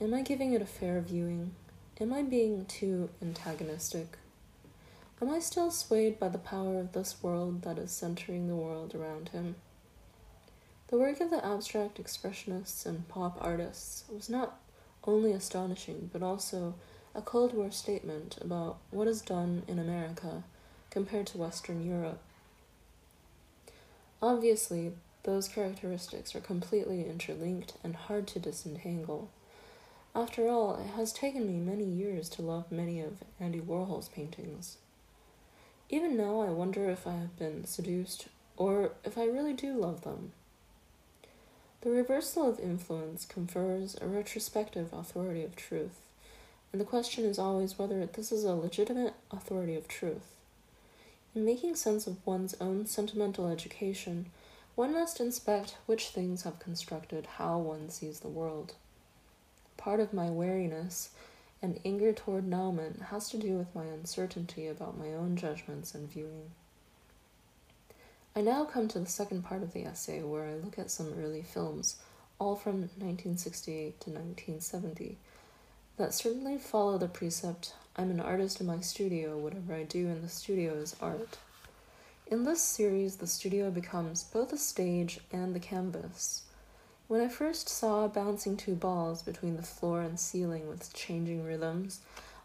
Am 0.00 0.14
I 0.14 0.22
giving 0.22 0.54
it 0.54 0.62
a 0.62 0.66
fair 0.66 1.02
viewing? 1.02 1.54
Am 2.00 2.12
I 2.12 2.22
being 2.22 2.64
too 2.64 3.08
antagonistic? 3.22 4.18
Am 5.22 5.30
I 5.30 5.38
still 5.38 5.70
swayed 5.70 6.18
by 6.18 6.28
the 6.28 6.38
power 6.38 6.80
of 6.80 6.92
this 6.92 7.22
world 7.22 7.62
that 7.62 7.78
is 7.78 7.92
centering 7.92 8.48
the 8.48 8.56
world 8.56 8.96
around 8.96 9.28
him? 9.28 9.54
The 10.88 10.98
work 10.98 11.20
of 11.20 11.30
the 11.30 11.44
abstract 11.44 12.02
expressionists 12.02 12.84
and 12.84 13.08
pop 13.08 13.38
artists 13.40 14.02
was 14.12 14.28
not 14.28 14.58
only 15.04 15.30
astonishing, 15.30 16.10
but 16.12 16.20
also 16.20 16.74
a 17.14 17.22
Cold 17.22 17.54
War 17.54 17.70
statement 17.70 18.38
about 18.40 18.78
what 18.90 19.06
is 19.06 19.22
done 19.22 19.62
in 19.68 19.78
America 19.78 20.42
compared 20.90 21.28
to 21.28 21.38
Western 21.38 21.86
Europe. 21.86 22.20
Obviously, 24.20 24.94
those 25.22 25.46
characteristics 25.46 26.34
are 26.34 26.40
completely 26.40 27.08
interlinked 27.08 27.74
and 27.84 27.94
hard 27.94 28.26
to 28.26 28.40
disentangle. 28.40 29.30
After 30.16 30.48
all, 30.48 30.76
it 30.76 30.90
has 30.96 31.12
taken 31.12 31.44
me 31.44 31.54
many 31.54 31.84
years 31.84 32.28
to 32.30 32.42
love 32.42 32.70
many 32.70 33.00
of 33.00 33.24
Andy 33.40 33.60
Warhol's 33.60 34.08
paintings. 34.08 34.76
Even 35.90 36.16
now, 36.16 36.40
I 36.40 36.50
wonder 36.50 36.88
if 36.88 37.04
I 37.04 37.14
have 37.14 37.36
been 37.36 37.64
seduced 37.64 38.28
or 38.56 38.92
if 39.04 39.18
I 39.18 39.24
really 39.24 39.52
do 39.52 39.72
love 39.72 40.02
them. 40.02 40.30
The 41.80 41.90
reversal 41.90 42.48
of 42.48 42.60
influence 42.60 43.26
confers 43.26 43.96
a 44.00 44.06
retrospective 44.06 44.92
authority 44.92 45.42
of 45.42 45.56
truth, 45.56 46.00
and 46.70 46.80
the 46.80 46.86
question 46.86 47.24
is 47.24 47.38
always 47.38 47.76
whether 47.76 48.06
this 48.06 48.30
is 48.30 48.44
a 48.44 48.54
legitimate 48.54 49.14
authority 49.32 49.74
of 49.74 49.88
truth. 49.88 50.32
In 51.34 51.44
making 51.44 51.74
sense 51.74 52.06
of 52.06 52.24
one's 52.24 52.54
own 52.60 52.86
sentimental 52.86 53.48
education, 53.48 54.26
one 54.76 54.92
must 54.92 55.18
inspect 55.18 55.76
which 55.86 56.08
things 56.08 56.42
have 56.42 56.60
constructed 56.60 57.26
how 57.38 57.58
one 57.58 57.90
sees 57.90 58.20
the 58.20 58.28
world. 58.28 58.74
Part 59.84 60.00
of 60.00 60.14
my 60.14 60.30
wariness 60.30 61.10
and 61.60 61.78
anger 61.84 62.14
toward 62.14 62.48
Nauman 62.48 63.02
has 63.10 63.28
to 63.28 63.36
do 63.36 63.58
with 63.58 63.74
my 63.74 63.84
uncertainty 63.84 64.66
about 64.66 64.96
my 64.96 65.08
own 65.08 65.36
judgments 65.36 65.94
and 65.94 66.10
viewing. 66.10 66.52
I 68.34 68.40
now 68.40 68.64
come 68.64 68.88
to 68.88 68.98
the 68.98 69.04
second 69.04 69.44
part 69.44 69.62
of 69.62 69.74
the 69.74 69.84
essay 69.84 70.22
where 70.22 70.46
I 70.46 70.54
look 70.54 70.78
at 70.78 70.90
some 70.90 71.12
early 71.18 71.42
films, 71.42 71.96
all 72.38 72.56
from 72.56 72.88
1968 72.96 74.00
to 74.00 74.08
1970, 74.08 75.18
that 75.98 76.14
certainly 76.14 76.56
follow 76.56 76.96
the 76.96 77.06
precept 77.06 77.74
I'm 77.94 78.10
an 78.10 78.20
artist 78.20 78.62
in 78.62 78.66
my 78.66 78.80
studio, 78.80 79.36
whatever 79.36 79.74
I 79.74 79.82
do 79.82 80.06
in 80.06 80.22
the 80.22 80.30
studio 80.30 80.72
is 80.76 80.96
art. 80.98 81.36
In 82.26 82.44
this 82.44 82.62
series, 82.62 83.16
the 83.16 83.26
studio 83.26 83.70
becomes 83.70 84.24
both 84.24 84.50
a 84.50 84.56
stage 84.56 85.20
and 85.30 85.54
the 85.54 85.60
canvas. 85.60 86.44
When 87.06 87.20
I 87.20 87.28
first 87.28 87.68
saw 87.68 88.08
bouncing 88.08 88.56
two 88.56 88.74
balls 88.74 89.22
between 89.22 89.56
the 89.56 89.62
floor 89.62 90.00
and 90.00 90.18
ceiling 90.18 90.68
with 90.68 90.94
changing 90.94 91.44
rhythms, 91.44 92.00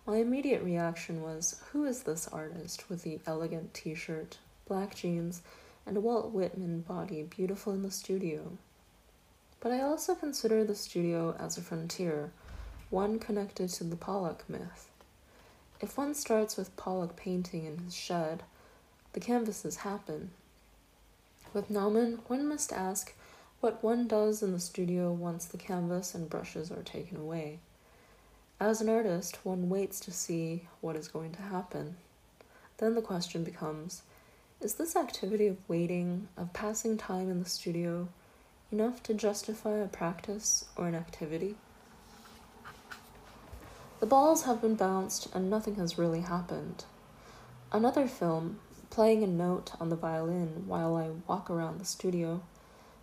my 0.05 0.17
immediate 0.17 0.61
reaction 0.61 1.21
was 1.21 1.61
Who 1.71 1.85
is 1.85 2.03
this 2.03 2.27
artist 2.27 2.89
with 2.89 3.03
the 3.03 3.19
elegant 3.25 3.73
t 3.73 3.95
shirt, 3.95 4.37
black 4.67 4.95
jeans, 4.95 5.41
and 5.85 6.03
Walt 6.03 6.31
Whitman 6.31 6.81
body 6.81 7.23
beautiful 7.23 7.71
in 7.71 7.83
the 7.83 7.91
studio. 7.91 8.57
But 9.61 9.71
I 9.71 9.79
also 9.79 10.13
consider 10.13 10.65
the 10.65 10.75
studio 10.75 11.37
as 11.39 11.57
a 11.57 11.61
frontier, 11.61 12.31
one 12.89 13.17
connected 13.17 13.69
to 13.69 13.85
the 13.85 13.95
Pollock 13.95 14.43
myth. 14.49 14.89
If 15.79 15.97
one 15.97 16.13
starts 16.13 16.57
with 16.57 16.75
Pollock 16.75 17.15
painting 17.15 17.65
in 17.65 17.77
his 17.77 17.95
shed, 17.95 18.43
the 19.13 19.21
canvases 19.21 19.77
happen. 19.77 20.31
With 21.53 21.69
Nauman, 21.69 22.19
one 22.27 22.45
must 22.45 22.73
ask 22.73 23.13
what 23.61 23.83
one 23.83 24.07
does 24.07 24.41
in 24.41 24.53
the 24.53 24.59
studio 24.59 25.11
once 25.11 25.45
the 25.45 25.57
canvas 25.57 26.15
and 26.15 26.29
brushes 26.29 26.71
are 26.71 26.83
taken 26.83 27.17
away. 27.17 27.59
As 28.59 28.79
an 28.79 28.87
artist, 28.87 29.39
one 29.43 29.69
waits 29.69 29.99
to 30.01 30.11
see 30.11 30.67
what 30.79 30.95
is 30.95 31.09
going 31.09 31.33
to 31.33 31.41
happen. 31.41 31.97
Then 32.77 32.95
the 32.95 33.01
question 33.01 33.43
becomes 33.43 34.03
is 34.61 34.75
this 34.75 34.95
activity 34.95 35.47
of 35.47 35.57
waiting, 35.69 36.27
of 36.35 36.51
passing 36.51 36.97
time 36.97 37.29
in 37.29 37.41
the 37.41 37.49
studio, 37.49 38.09
enough 38.71 39.01
to 39.03 39.13
justify 39.13 39.77
a 39.77 39.87
practice 39.87 40.65
or 40.75 40.87
an 40.87 40.95
activity? 40.95 41.55
The 43.99 44.05
balls 44.05 44.43
have 44.43 44.61
been 44.61 44.75
bounced 44.75 45.27
and 45.33 45.49
nothing 45.49 45.75
has 45.75 45.97
really 45.97 46.21
happened. 46.21 46.85
Another 47.71 48.07
film, 48.07 48.59
playing 48.89 49.23
a 49.23 49.27
note 49.27 49.71
on 49.79 49.89
the 49.89 49.95
violin 49.95 50.63
while 50.67 50.95
I 50.95 51.09
walk 51.27 51.49
around 51.49 51.79
the 51.79 51.85
studio, 51.85 52.41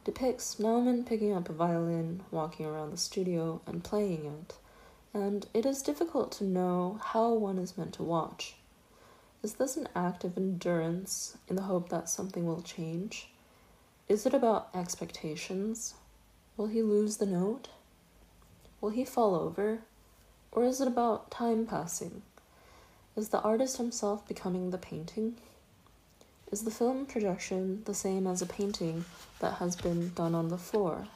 depicts 0.06 0.54
Nauman 0.60 1.04
picking 1.04 1.32
up 1.32 1.48
a 1.48 1.52
violin, 1.52 2.22
walking 2.30 2.64
around 2.64 2.92
the 2.92 2.96
studio, 2.96 3.60
and 3.66 3.82
playing 3.82 4.24
it, 4.24 4.54
and 5.12 5.48
it 5.52 5.66
is 5.66 5.82
difficult 5.82 6.30
to 6.30 6.44
know 6.44 7.00
how 7.02 7.32
one 7.32 7.58
is 7.58 7.76
meant 7.76 7.92
to 7.94 8.04
watch. 8.04 8.54
Is 9.42 9.54
this 9.54 9.76
an 9.76 9.88
act 9.96 10.22
of 10.22 10.36
endurance 10.36 11.36
in 11.48 11.56
the 11.56 11.62
hope 11.62 11.88
that 11.88 12.08
something 12.08 12.46
will 12.46 12.62
change? 12.62 13.30
Is 14.08 14.24
it 14.26 14.32
about 14.32 14.68
expectations? 14.72 15.94
Will 16.56 16.68
he 16.68 16.82
lose 16.82 17.16
the 17.16 17.26
note? 17.26 17.66
Will 18.80 18.90
he 18.90 19.04
fall 19.04 19.34
over? 19.34 19.80
Or 20.52 20.62
is 20.62 20.80
it 20.80 20.86
about 20.86 21.32
time 21.32 21.66
passing? 21.66 22.22
Is 23.16 23.30
the 23.30 23.40
artist 23.40 23.78
himself 23.78 24.26
becoming 24.28 24.70
the 24.70 24.78
painting? 24.78 25.38
Is 26.52 26.62
the 26.62 26.70
film 26.70 27.06
projection 27.06 27.82
the 27.86 27.94
same 27.94 28.26
as 28.26 28.40
a 28.40 28.46
painting 28.46 29.04
that 29.40 29.54
has 29.54 29.74
been 29.74 30.12
done 30.14 30.34
on 30.34 30.48
the 30.48 30.56
floor? 30.56 31.08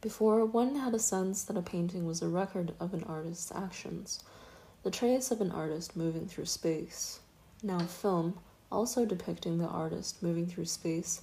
Before, 0.00 0.46
one 0.46 0.76
had 0.76 0.94
a 0.94 0.98
sense 0.98 1.42
that 1.44 1.58
a 1.58 1.62
painting 1.62 2.06
was 2.06 2.22
a 2.22 2.28
record 2.28 2.72
of 2.80 2.94
an 2.94 3.04
artist's 3.04 3.52
actions 3.52 4.22
the 4.82 4.90
trace 4.92 5.32
of 5.32 5.40
an 5.40 5.50
artist 5.50 5.96
moving 5.96 6.28
through 6.28 6.44
space. 6.44 7.18
Now, 7.60 7.80
film, 7.80 8.38
also 8.70 9.04
depicting 9.04 9.58
the 9.58 9.66
artist 9.66 10.22
moving 10.22 10.46
through 10.46 10.66
space, 10.66 11.22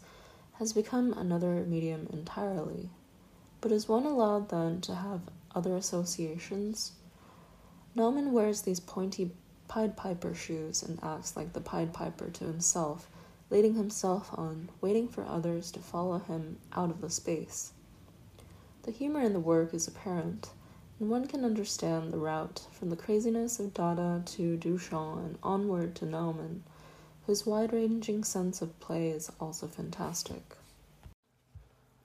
has 0.60 0.74
become 0.74 1.14
another 1.14 1.64
medium 1.66 2.08
entirely. 2.12 2.90
But 3.62 3.72
is 3.72 3.88
one 3.88 4.06
allowed 4.06 4.50
then 4.50 4.82
to 4.82 4.96
have 4.96 5.22
other 5.56 5.78
associations? 5.78 6.92
Nauman 7.96 8.32
wears 8.32 8.64
these 8.64 8.82
pointy 8.82 9.32
Pied 9.74 9.98
Piper 9.98 10.36
shoes 10.36 10.84
and 10.84 11.00
acts 11.02 11.36
like 11.36 11.54
the 11.54 11.60
Pied 11.60 11.94
Piper 11.94 12.30
to 12.30 12.46
himself, 12.46 13.10
leading 13.50 13.74
himself 13.74 14.30
on, 14.38 14.70
waiting 14.82 15.08
for 15.08 15.26
others 15.26 15.72
to 15.72 15.80
follow 15.80 16.20
him 16.20 16.60
out 16.74 16.92
of 16.92 17.02
the 17.02 17.10
space. 17.10 17.72
The 18.84 18.92
humor 18.92 19.22
in 19.22 19.34
the 19.34 19.40
work 19.40 19.74
is 19.74 19.88
apparent 19.88 20.52
and 21.00 21.10
one 21.10 21.26
can 21.26 21.44
understand 21.44 22.14
the 22.14 22.20
route 22.20 22.68
from 22.72 22.92
the 22.92 22.96
craziness 22.96 23.60
of 23.60 23.74
Dada 23.74 24.22
to 24.24 24.58
Duchamp 24.58 25.26
and 25.26 25.40
onward 25.42 25.96
to 25.96 26.06
Nauman, 26.06 26.60
whose 27.26 27.48
wide 27.48 27.74
ranging 27.74 28.24
sense 28.24 28.62
of 28.62 28.80
play 28.80 29.10
is 29.10 29.32
also 29.40 29.66
fantastic. 29.66 30.56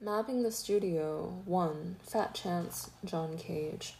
Mapping 0.00 0.42
the 0.42 0.50
Studio 0.50 1.42
1 1.44 1.96
Fat 2.00 2.34
Chance 2.34 2.88
John 3.04 3.36
Cage 3.36 3.92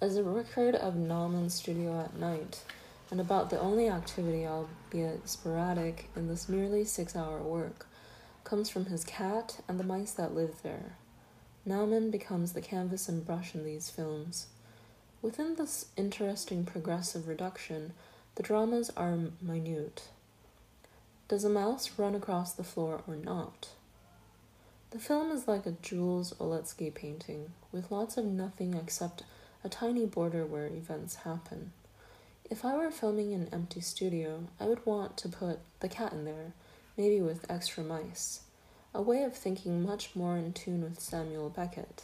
as 0.00 0.16
a 0.16 0.22
record 0.22 0.74
of 0.74 0.94
Nauman's 0.94 1.52
studio 1.52 2.00
at 2.00 2.16
night, 2.16 2.62
and 3.10 3.20
about 3.20 3.50
the 3.50 3.58
only 3.58 3.88
activity, 3.88 4.46
albeit 4.46 5.28
sporadic, 5.28 6.08
in 6.14 6.28
this 6.28 6.48
merely 6.48 6.84
six 6.84 7.16
hour 7.16 7.40
work, 7.42 7.86
comes 8.44 8.70
from 8.70 8.86
his 8.86 9.04
cat 9.04 9.60
and 9.68 9.78
the 9.78 9.84
mice 9.84 10.12
that 10.12 10.34
live 10.34 10.62
there. 10.62 10.96
Nauman 11.66 12.10
becomes 12.10 12.52
the 12.52 12.60
canvas 12.60 13.08
and 13.08 13.26
brush 13.26 13.54
in 13.54 13.64
these 13.64 13.90
films. 13.90 14.46
Within 15.22 15.56
this 15.56 15.86
interesting 15.96 16.64
progressive 16.64 17.28
reduction, 17.28 17.92
the 18.36 18.42
dramas 18.42 18.90
are 18.96 19.18
minute. 19.42 20.08
Does 21.28 21.44
a 21.44 21.50
mouse 21.50 21.90
run 21.98 22.14
across 22.14 22.52
the 22.52 22.64
floor 22.64 23.02
or 23.06 23.16
not? 23.16 23.68
The 24.90 24.98
film 24.98 25.30
is 25.30 25.46
like 25.46 25.66
a 25.66 25.76
Jules 25.82 26.32
Olitski 26.40 26.92
painting, 26.92 27.52
with 27.70 27.92
lots 27.92 28.16
of 28.16 28.24
nothing 28.24 28.74
except 28.74 29.22
a 29.62 29.68
tiny 29.68 30.06
border 30.06 30.46
where 30.46 30.66
events 30.66 31.16
happen. 31.16 31.72
If 32.50 32.64
I 32.64 32.76
were 32.76 32.90
filming 32.90 33.32
an 33.32 33.48
empty 33.52 33.80
studio, 33.80 34.48
I 34.58 34.64
would 34.64 34.84
want 34.84 35.16
to 35.18 35.28
put 35.28 35.60
the 35.78 35.88
cat 35.88 36.12
in 36.12 36.24
there, 36.24 36.52
maybe 36.98 37.20
with 37.20 37.48
extra 37.48 37.84
mice, 37.84 38.40
a 38.92 39.00
way 39.00 39.22
of 39.22 39.36
thinking 39.36 39.84
much 39.84 40.16
more 40.16 40.36
in 40.36 40.52
tune 40.52 40.82
with 40.82 40.98
Samuel 40.98 41.48
Beckett. 41.48 42.02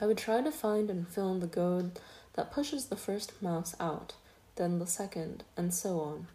I 0.00 0.06
would 0.06 0.16
try 0.16 0.40
to 0.42 0.52
find 0.52 0.88
and 0.88 1.08
film 1.08 1.40
the 1.40 1.48
goad 1.48 1.98
that 2.34 2.52
pushes 2.52 2.86
the 2.86 2.96
first 2.96 3.42
mouse 3.42 3.74
out, 3.80 4.14
then 4.54 4.78
the 4.78 4.86
second, 4.86 5.42
and 5.56 5.74
so 5.74 5.98
on. 5.98 6.28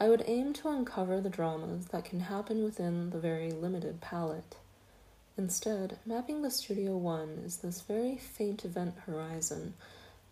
I 0.00 0.08
would 0.08 0.24
aim 0.26 0.54
to 0.54 0.70
uncover 0.70 1.20
the 1.20 1.28
dramas 1.28 1.88
that 1.88 2.06
can 2.06 2.20
happen 2.20 2.64
within 2.64 3.10
the 3.10 3.20
very 3.20 3.52
limited 3.52 4.00
palette. 4.00 4.56
Instead, 5.36 5.98
mapping 6.06 6.40
the 6.40 6.50
Studio 6.50 6.96
One 6.96 7.42
is 7.44 7.58
this 7.58 7.82
very 7.82 8.16
faint 8.16 8.64
event 8.64 8.94
horizon, 9.04 9.74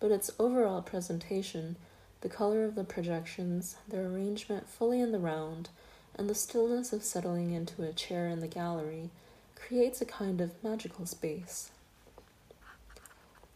but 0.01 0.11
its 0.11 0.31
overall 0.39 0.83
presentation, 0.83 1.77
the 2.23 2.29
color 2.29 2.65
of 2.65 2.75
the 2.75 2.85
projections, 2.85 3.77
their 3.89 4.07
arrangement 4.07 4.69
fully 4.69 5.01
in 5.01 5.13
the 5.13 5.19
round, 5.19 5.69
and 6.17 6.29
the 6.29 6.35
stillness 6.35 6.93
of 6.93 7.05
settling 7.05 7.53
into 7.53 7.83
a 7.83 7.93
chair 7.93 8.27
in 8.27 8.41
the 8.41 8.49
gallery 8.49 9.11
creates 9.55 10.01
a 10.01 10.07
kind 10.07 10.41
of 10.41 10.65
magical 10.65 11.07
space. 11.07 11.71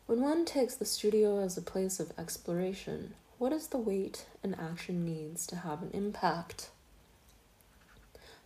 When 0.07 0.21
one 0.21 0.45
takes 0.45 0.75
the 0.75 0.85
studio 0.85 1.41
as 1.41 1.57
a 1.57 1.63
place 1.63 1.99
of 1.99 2.13
exploration, 2.19 3.15
what 3.39 3.53
is 3.53 3.69
the 3.69 3.79
weight 3.79 4.27
an 4.43 4.55
action 4.55 5.05
needs 5.05 5.47
to 5.47 5.57
have 5.57 5.83
an 5.83 5.91
impact? 5.93 6.69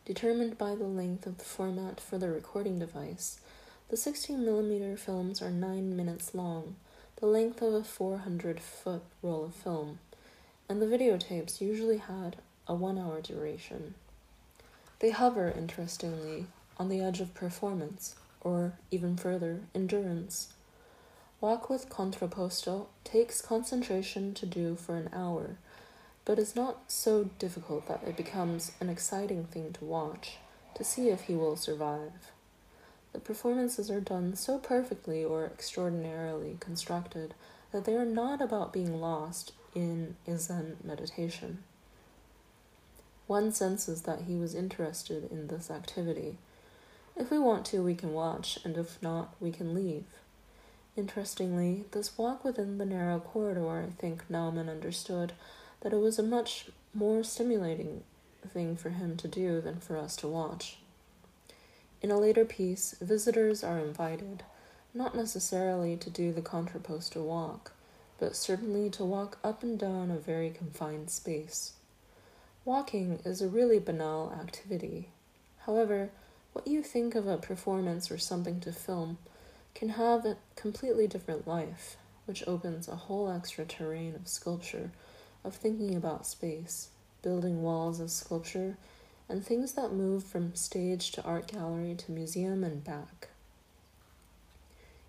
Determined 0.04 0.56
by 0.56 0.74
the 0.74 0.84
length 0.84 1.26
of 1.26 1.38
the 1.38 1.44
format 1.44 2.00
for 2.00 2.16
the 2.16 2.30
recording 2.30 2.78
device, 2.78 3.40
the 3.88 3.96
16mm 3.96 4.98
films 4.98 5.42
are 5.42 5.50
9 5.50 5.96
minutes 5.96 6.34
long, 6.34 6.76
the 7.20 7.26
length 7.26 7.60
of 7.62 7.74
a 7.74 7.82
400 7.82 8.60
foot 8.60 9.02
roll 9.22 9.46
of 9.46 9.54
film, 9.54 9.98
and 10.68 10.80
the 10.80 10.86
videotapes 10.86 11.60
usually 11.60 11.98
had 11.98 12.36
a 12.68 12.74
one 12.74 12.96
hour 12.96 13.20
duration. 13.20 13.94
They 15.00 15.10
hover, 15.10 15.52
interestingly, 15.56 16.46
on 16.76 16.88
the 16.88 17.00
edge 17.00 17.20
of 17.20 17.34
performance, 17.34 18.14
or 18.40 18.74
even 18.92 19.16
further, 19.16 19.62
endurance. 19.74 20.52
Walk 21.40 21.68
with 21.68 21.88
contrapposto 21.88 22.86
takes 23.02 23.40
concentration 23.40 24.32
to 24.34 24.46
do 24.46 24.76
for 24.76 24.96
an 24.96 25.10
hour, 25.12 25.56
but 26.24 26.38
is 26.38 26.54
not 26.54 26.78
so 26.86 27.30
difficult 27.40 27.88
that 27.88 28.04
it 28.06 28.16
becomes 28.16 28.72
an 28.80 28.88
exciting 28.88 29.44
thing 29.44 29.72
to 29.72 29.84
watch, 29.84 30.36
to 30.76 30.84
see 30.84 31.08
if 31.08 31.22
he 31.22 31.34
will 31.34 31.56
survive. 31.56 32.30
The 33.12 33.20
performances 33.20 33.90
are 33.90 34.00
done 34.00 34.36
so 34.36 34.58
perfectly 34.58 35.24
or 35.24 35.46
extraordinarily 35.46 36.56
constructed 36.60 37.34
that 37.72 37.84
they 37.84 37.94
are 37.94 38.04
not 38.04 38.40
about 38.40 38.72
being 38.72 39.00
lost 39.00 39.52
in 39.74 40.16
a 40.26 40.36
Zen 40.36 40.76
meditation. 40.84 41.62
One 43.26 43.52
senses 43.52 44.02
that 44.02 44.22
he 44.22 44.36
was 44.36 44.54
interested 44.54 45.30
in 45.30 45.48
this 45.48 45.70
activity. 45.70 46.38
If 47.16 47.30
we 47.30 47.38
want 47.38 47.66
to, 47.66 47.82
we 47.82 47.94
can 47.94 48.12
watch, 48.12 48.58
and 48.64 48.76
if 48.76 49.02
not, 49.02 49.34
we 49.40 49.52
can 49.52 49.74
leave. 49.74 50.04
Interestingly, 50.96 51.84
this 51.92 52.16
walk 52.16 52.44
within 52.44 52.78
the 52.78 52.86
narrow 52.86 53.20
corridor, 53.20 53.68
I 53.68 54.00
think 54.00 54.28
Nauman 54.28 54.68
understood 54.68 55.32
that 55.80 55.92
it 55.92 56.00
was 56.00 56.18
a 56.18 56.22
much 56.22 56.70
more 56.94 57.22
stimulating 57.22 58.02
thing 58.46 58.76
for 58.76 58.90
him 58.90 59.16
to 59.18 59.28
do 59.28 59.60
than 59.60 59.78
for 59.78 59.96
us 59.96 60.16
to 60.16 60.28
watch. 60.28 60.78
In 62.00 62.10
a 62.10 62.18
later 62.18 62.44
piece, 62.44 62.94
visitors 63.00 63.64
are 63.64 63.78
invited, 63.78 64.44
not 64.94 65.16
necessarily 65.16 65.96
to 65.96 66.10
do 66.10 66.32
the 66.32 66.42
contrapposto 66.42 67.24
walk, 67.24 67.72
but 68.18 68.36
certainly 68.36 68.88
to 68.90 69.04
walk 69.04 69.38
up 69.42 69.62
and 69.62 69.78
down 69.78 70.10
a 70.10 70.18
very 70.18 70.50
confined 70.50 71.10
space. 71.10 71.72
Walking 72.64 73.18
is 73.24 73.42
a 73.42 73.48
really 73.48 73.78
banal 73.78 74.32
activity. 74.40 75.08
However, 75.60 76.10
what 76.52 76.68
you 76.68 76.82
think 76.82 77.14
of 77.14 77.26
a 77.26 77.36
performance 77.36 78.10
or 78.10 78.18
something 78.18 78.60
to 78.60 78.72
film 78.72 79.18
can 79.74 79.90
have 79.90 80.24
a 80.24 80.36
completely 80.54 81.06
different 81.06 81.48
life, 81.48 81.96
which 82.26 82.46
opens 82.46 82.88
a 82.88 82.96
whole 82.96 83.30
extra 83.30 83.64
terrain 83.64 84.14
of 84.14 84.28
sculpture, 84.28 84.92
of 85.44 85.54
thinking 85.54 85.94
about 85.94 86.26
space, 86.26 86.90
building 87.22 87.62
walls 87.62 88.00
of 88.00 88.10
sculpture, 88.10 88.76
and 89.28 89.44
things 89.44 89.72
that 89.74 89.92
move 89.92 90.24
from 90.24 90.54
stage 90.54 91.10
to 91.12 91.22
art 91.22 91.46
gallery 91.48 91.94
to 91.94 92.12
museum 92.12 92.64
and 92.64 92.82
back. 92.82 93.28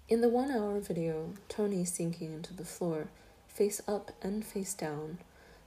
In 0.08 0.22
the 0.22 0.30
one 0.30 0.52
hour 0.52 0.80
video, 0.80 1.34
Tony 1.48 1.86
sinking 1.86 2.34
into 2.34 2.54
the 2.54 2.66
floor, 2.66 3.08
face 3.48 3.82
up 3.88 4.12
and 4.22 4.44
face 4.44 4.74
down, 4.74 5.20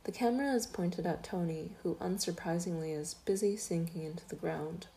the 0.05 0.13
camera 0.13 0.53
is 0.53 0.67
pointed 0.67 1.07
at 1.07 1.23
Tony, 1.23 1.71
who 1.83 1.95
unsurprisingly 2.01 2.97
is 2.97 3.15
busy 3.15 3.57
sinking 3.57 4.03
into 4.03 4.29
the 4.29 4.37
ground. 4.37 4.89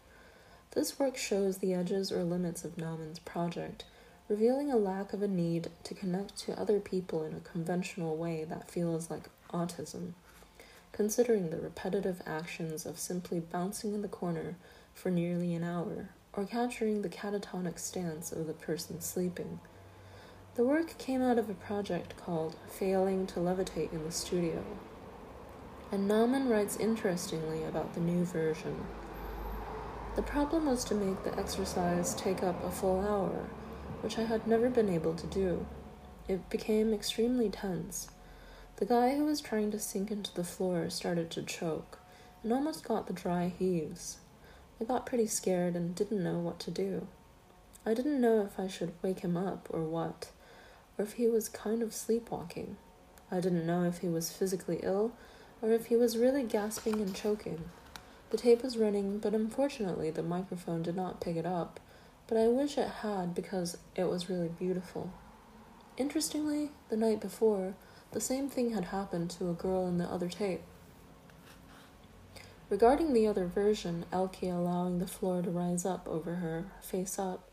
This 0.71 0.97
work 0.97 1.15
shows 1.15 1.59
the 1.59 1.73
edges 1.73 2.11
or 2.11 2.23
limits 2.23 2.65
of 2.65 2.77
Nauman's 2.77 3.19
project 3.19 3.85
revealing 4.27 4.71
a 4.71 4.77
lack 4.77 5.13
of 5.13 5.21
a 5.21 5.27
need 5.27 5.69
to 5.83 5.93
connect 5.93 6.37
to 6.37 6.59
other 6.59 6.79
people 6.79 7.23
in 7.23 7.33
a 7.33 7.39
conventional 7.51 8.17
way 8.17 8.43
that 8.43 8.69
feels 8.69 9.09
like 9.09 9.29
autism, 9.53 10.13
considering 10.95 11.49
the 11.49 11.59
repetitive 11.59 12.21
actions 12.25 12.85
of 12.85 12.97
simply 12.97 13.41
bouncing 13.41 13.93
in 13.93 14.01
the 14.01 14.07
corner 14.07 14.55
for 14.93 15.11
nearly 15.11 15.53
an 15.53 15.61
hour 15.61 16.11
or 16.31 16.45
capturing 16.45 17.01
the 17.01 17.09
catatonic 17.09 17.77
stance 17.77 18.31
of 18.31 18.47
the 18.47 18.53
person 18.53 19.01
sleeping. 19.01 19.59
The 20.55 20.63
work 20.63 20.97
came 20.97 21.21
out 21.21 21.37
of 21.37 21.49
a 21.49 21.53
project 21.53 22.15
called 22.15 22.55
Failing 22.69 23.27
to 23.27 23.41
Levitate 23.41 23.91
in 23.91 24.05
the 24.05 24.11
Studio. 24.11 24.63
And 25.91 26.09
Nauman 26.09 26.49
writes 26.49 26.77
interestingly 26.77 27.65
about 27.65 27.93
the 27.93 27.99
new 27.99 28.23
version. 28.23 28.85
The 30.15 30.21
problem 30.21 30.65
was 30.65 30.85
to 30.85 30.95
make 30.95 31.25
the 31.25 31.37
exercise 31.37 32.15
take 32.15 32.41
up 32.41 32.63
a 32.63 32.71
full 32.71 33.01
hour 33.01 33.49
which 33.99 34.17
I 34.17 34.23
had 34.23 34.47
never 34.47 34.69
been 34.69 34.87
able 34.89 35.15
to 35.15 35.27
do. 35.27 35.65
It 36.29 36.49
became 36.49 36.93
extremely 36.93 37.49
tense. 37.49 38.07
The 38.77 38.85
guy 38.85 39.15
who 39.15 39.23
was 39.23 39.39
trying 39.39 39.71
to 39.71 39.79
sink 39.79 40.11
into 40.11 40.33
the 40.33 40.43
floor 40.43 40.89
started 40.89 41.31
to 41.31 41.41
choke 41.43 41.99
and 42.43 42.51
almost 42.51 42.83
got 42.83 43.07
the 43.07 43.13
dry 43.13 43.47
heaves. 43.57 44.17
I 44.81 44.83
got 44.83 45.05
pretty 45.05 45.27
scared 45.27 45.75
and 45.75 45.95
didn't 45.95 46.21
know 46.21 46.39
what 46.39 46.59
to 46.59 46.71
do. 46.71 47.07
I 47.85 47.93
didn't 47.93 48.19
know 48.19 48.41
if 48.41 48.59
I 48.59 48.67
should 48.67 48.91
wake 49.01 49.21
him 49.21 49.37
up 49.37 49.69
or 49.71 49.83
what, 49.83 50.31
or 50.97 51.05
if 51.05 51.13
he 51.13 51.27
was 51.27 51.47
kind 51.47 51.81
of 51.81 51.93
sleepwalking. 51.93 52.75
I 53.31 53.39
didn't 53.39 53.65
know 53.65 53.83
if 53.83 53.99
he 53.99 54.09
was 54.09 54.33
physically 54.33 54.81
ill 54.83 55.13
or 55.61 55.71
if 55.71 55.85
he 55.85 55.95
was 55.95 56.17
really 56.17 56.43
gasping 56.43 56.95
and 56.95 57.15
choking. 57.15 57.69
The 58.29 58.37
tape 58.37 58.61
was 58.61 58.77
running, 58.77 59.19
but 59.19 59.33
unfortunately 59.33 60.11
the 60.11 60.21
microphone 60.21 60.83
did 60.83 60.97
not 60.97 61.21
pick 61.21 61.37
it 61.37 61.45
up, 61.45 61.79
but 62.27 62.37
I 62.37 62.47
wish 62.47 62.77
it 62.77 62.89
had 63.01 63.33
because 63.33 63.77
it 63.95 64.09
was 64.09 64.29
really 64.29 64.49
beautiful. 64.49 65.13
Interestingly, 65.95 66.71
the 66.89 66.97
night 66.97 67.21
before, 67.21 67.75
the 68.15 68.21
same 68.21 68.47
thing 68.47 68.71
had 68.71 68.85
happened 68.85 69.29
to 69.29 69.49
a 69.49 69.53
girl 69.53 69.85
in 69.85 69.97
the 69.97 70.05
other 70.05 70.29
tape. 70.29 70.61
Regarding 72.69 73.11
the 73.11 73.27
other 73.27 73.45
version, 73.45 74.05
Elke 74.09 74.43
allowing 74.43 74.99
the 74.99 75.05
floor 75.05 75.41
to 75.41 75.51
rise 75.51 75.85
up 75.85 76.07
over 76.07 76.35
her, 76.35 76.63
face 76.81 77.19
up, 77.19 77.49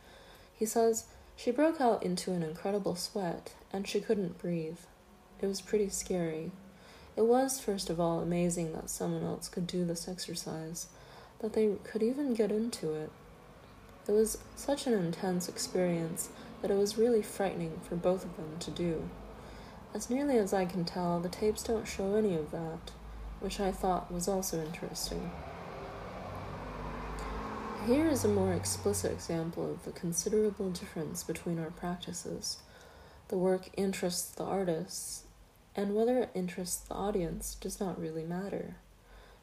he 0.54 0.64
says, 0.64 1.06
She 1.34 1.50
broke 1.50 1.80
out 1.80 2.04
into 2.04 2.30
an 2.30 2.44
incredible 2.44 2.94
sweat, 2.94 3.54
and 3.72 3.88
she 3.88 4.00
couldn't 4.00 4.38
breathe. 4.38 4.78
It 5.40 5.46
was 5.46 5.60
pretty 5.60 5.88
scary. 5.88 6.52
It 7.16 7.22
was, 7.22 7.58
first 7.58 7.90
of 7.90 7.98
all, 7.98 8.20
amazing 8.20 8.72
that 8.74 8.88
someone 8.88 9.24
else 9.24 9.48
could 9.48 9.66
do 9.66 9.84
this 9.84 10.06
exercise, 10.06 10.86
that 11.40 11.54
they 11.54 11.74
could 11.82 12.04
even 12.04 12.34
get 12.34 12.52
into 12.52 12.94
it. 12.94 13.10
It 14.06 14.12
was 14.12 14.38
such 14.54 14.86
an 14.86 14.92
intense 14.92 15.48
experience 15.48 16.28
that 16.60 16.70
it 16.70 16.78
was 16.78 16.96
really 16.96 17.22
frightening 17.22 17.80
for 17.82 17.96
both 17.96 18.24
of 18.24 18.36
them 18.36 18.60
to 18.60 18.70
do. 18.70 19.10
As 19.94 20.08
nearly 20.08 20.38
as 20.38 20.54
I 20.54 20.64
can 20.64 20.84
tell, 20.86 21.20
the 21.20 21.28
tapes 21.28 21.62
don't 21.62 21.86
show 21.86 22.14
any 22.14 22.34
of 22.34 22.50
that, 22.50 22.90
which 23.40 23.60
I 23.60 23.70
thought 23.70 24.10
was 24.10 24.26
also 24.26 24.64
interesting. 24.64 25.30
Here 27.86 28.06
is 28.06 28.24
a 28.24 28.28
more 28.28 28.54
explicit 28.54 29.12
example 29.12 29.70
of 29.70 29.84
the 29.84 29.90
considerable 29.90 30.70
difference 30.70 31.22
between 31.22 31.58
our 31.58 31.70
practices. 31.70 32.58
The 33.28 33.36
work 33.36 33.68
interests 33.76 34.30
the 34.30 34.44
artists, 34.44 35.24
and 35.76 35.94
whether 35.94 36.18
it 36.20 36.30
interests 36.34 36.78
the 36.78 36.94
audience 36.94 37.54
does 37.56 37.78
not 37.78 38.00
really 38.00 38.24
matter. 38.24 38.76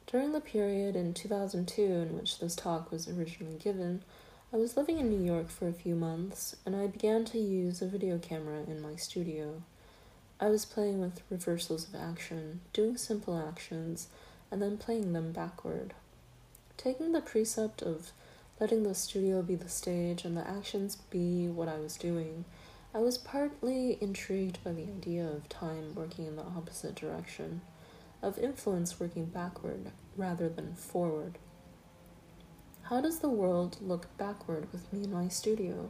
During 0.08 0.32
the 0.32 0.42
period 0.42 0.96
in 0.96 1.14
2002 1.14 1.84
in 1.84 2.18
which 2.18 2.40
this 2.40 2.56
talk 2.56 2.92
was 2.92 3.08
originally 3.08 3.58
given, 3.58 4.04
I 4.52 4.58
was 4.58 4.76
living 4.76 4.98
in 4.98 5.10
New 5.10 5.24
York 5.24 5.50
for 5.50 5.68
a 5.68 5.74
few 5.74 5.94
months, 5.94 6.56
and 6.66 6.76
I 6.76 6.88
began 6.88 7.24
to 7.26 7.38
use 7.38 7.84
a 7.84 7.88
video 7.88 8.18
camera 8.18 8.64
in 8.68 8.82
my 8.82 8.96
studio. 8.96 9.62
I 10.42 10.48
was 10.48 10.64
playing 10.64 11.02
with 11.02 11.22
reversals 11.30 11.88
of 11.88 11.96
action, 11.96 12.62
doing 12.72 12.96
simple 12.96 13.38
actions, 13.38 14.08
and 14.50 14.62
then 14.62 14.78
playing 14.78 15.12
them 15.12 15.34
backward. 15.34 15.94
Taking 16.78 17.12
the 17.12 17.20
precept 17.20 17.82
of 17.82 18.12
letting 18.58 18.84
the 18.84 18.96
studio 18.96 19.42
be 19.42 19.56
the 19.56 19.68
stage 19.68 20.24
and 20.24 20.38
the 20.38 20.48
actions 20.48 20.96
be 21.10 21.48
what 21.48 21.68
I 21.68 21.78
was 21.78 21.98
doing, 21.98 22.46
I 22.94 23.00
was 23.00 23.18
partly 23.18 23.98
intrigued 24.02 24.64
by 24.64 24.72
the 24.72 24.84
idea 24.84 25.28
of 25.28 25.50
time 25.50 25.94
working 25.94 26.26
in 26.26 26.38
the 26.38 26.44
opposite 26.44 26.96
direction, 26.96 27.62
of 28.22 28.40
influence 28.40 28.98
working 29.00 29.26
backward 29.26 29.92
rather 30.16 30.48
than 30.48 30.74
forward. 30.74 31.38
How 32.84 33.02
does 33.02 33.20
the 33.20 33.30
world 33.30 33.78
look 33.82 34.08
backward 34.18 34.72
with 34.72 34.92
me 34.92 35.04
in 35.04 35.12
my 35.12 35.28
studio? 35.28 35.90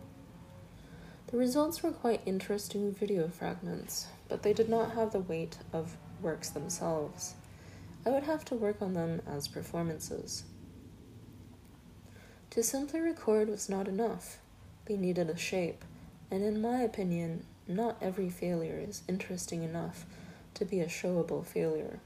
The 1.27 1.37
results 1.37 1.83
were 1.83 1.91
quite 1.91 2.21
interesting 2.25 2.91
video 2.91 3.27
fragments, 3.29 4.07
but 4.29 4.43
they 4.43 4.53
did 4.53 4.69
not 4.69 4.91
have 4.93 5.11
the 5.11 5.19
weight 5.19 5.57
of 5.73 5.97
works 6.21 6.49
themselves. 6.49 7.33
I 8.05 8.11
would 8.11 8.23
have 8.23 8.45
to 8.45 8.55
work 8.55 8.81
on 8.81 8.93
them 8.93 9.21
as 9.27 9.47
performances. 9.47 10.43
To 12.51 12.63
simply 12.63 13.01
record 13.01 13.49
was 13.49 13.67
not 13.67 13.87
enough. 13.87 14.37
They 14.85 14.95
needed 14.95 15.29
a 15.29 15.37
shape, 15.37 15.83
and 16.31 16.43
in 16.43 16.61
my 16.61 16.81
opinion, 16.81 17.45
not 17.67 17.97
every 18.01 18.29
failure 18.29 18.79
is 18.79 19.03
interesting 19.07 19.63
enough 19.63 20.05
to 20.55 20.65
be 20.65 20.79
a 20.79 20.87
showable 20.87 21.45
failure. 21.45 21.99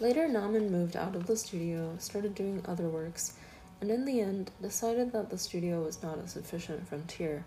Later, 0.00 0.26
Nauman 0.28 0.70
moved 0.70 0.96
out 0.96 1.14
of 1.14 1.26
the 1.26 1.36
studio, 1.36 1.96
started 1.98 2.34
doing 2.34 2.64
other 2.66 2.88
works, 2.88 3.34
and 3.80 3.90
in 3.90 4.04
the 4.04 4.20
end 4.20 4.50
decided 4.60 5.12
that 5.12 5.30
the 5.30 5.38
studio 5.38 5.82
was 5.82 6.02
not 6.02 6.18
a 6.18 6.26
sufficient 6.26 6.88
frontier. 6.88 7.44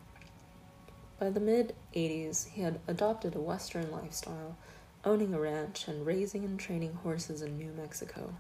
By 1.20 1.32
the 1.32 1.40
mid 1.40 1.74
80s, 1.96 2.50
he 2.50 2.62
had 2.62 2.80
adopted 2.88 3.36
a 3.36 3.40
Western 3.40 3.92
lifestyle, 3.92 4.56
owning 5.04 5.34
a 5.34 5.40
ranch 5.40 5.88
and 5.88 6.06
raising 6.06 6.46
and 6.46 6.60
training 6.60 6.94
horses 7.02 7.42
in 7.42 7.58
New 7.58 7.72
Mexico. 7.72 8.36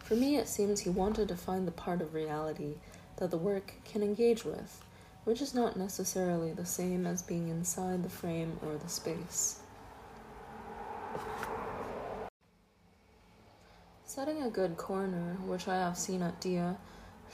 For 0.00 0.16
me, 0.16 0.36
it 0.36 0.48
seems 0.48 0.80
he 0.80 0.90
wanted 0.90 1.28
to 1.28 1.36
find 1.36 1.66
the 1.66 1.72
part 1.72 2.02
of 2.02 2.12
reality 2.12 2.74
that 3.16 3.30
the 3.30 3.38
work 3.38 3.72
can 3.86 4.02
engage 4.02 4.44
with, 4.44 4.84
which 5.24 5.40
is 5.40 5.54
not 5.54 5.78
necessarily 5.78 6.52
the 6.52 6.66
same 6.66 7.06
as 7.06 7.22
being 7.22 7.48
inside 7.48 8.02
the 8.02 8.10
frame 8.10 8.58
or 8.62 8.76
the 8.76 8.88
space. 8.88 9.60
Setting 14.04 14.42
a 14.42 14.50
good 14.50 14.76
corner, 14.76 15.38
which 15.46 15.66
I 15.66 15.76
have 15.76 15.96
seen 15.96 16.20
at 16.20 16.38
Dia, 16.40 16.76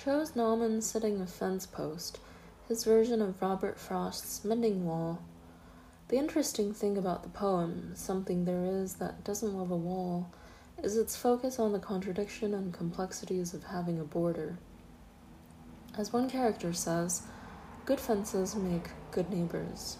shows 0.02 0.32
Nauman 0.32 0.80
setting 0.80 1.20
a 1.20 1.26
fence 1.26 1.66
post, 1.66 2.20
his 2.70 2.84
version 2.84 3.20
of 3.20 3.42
Robert 3.42 3.80
Frost's 3.80 4.44
mending 4.44 4.86
wall. 4.86 5.20
The 6.06 6.18
interesting 6.18 6.72
thing 6.72 6.96
about 6.96 7.24
the 7.24 7.28
poem, 7.28 7.90
Something 7.96 8.44
There 8.44 8.64
Is 8.64 8.94
That 8.94 9.24
Doesn't 9.24 9.58
Love 9.58 9.72
a 9.72 9.76
Wall, 9.76 10.30
is 10.80 10.96
its 10.96 11.16
focus 11.16 11.58
on 11.58 11.72
the 11.72 11.80
contradiction 11.80 12.54
and 12.54 12.72
complexities 12.72 13.54
of 13.54 13.64
having 13.64 13.98
a 13.98 14.04
border. 14.04 14.56
As 15.98 16.12
one 16.12 16.30
character 16.30 16.72
says, 16.72 17.22
good 17.86 17.98
fences 17.98 18.54
make 18.54 18.90
good 19.10 19.30
neighbors. 19.30 19.96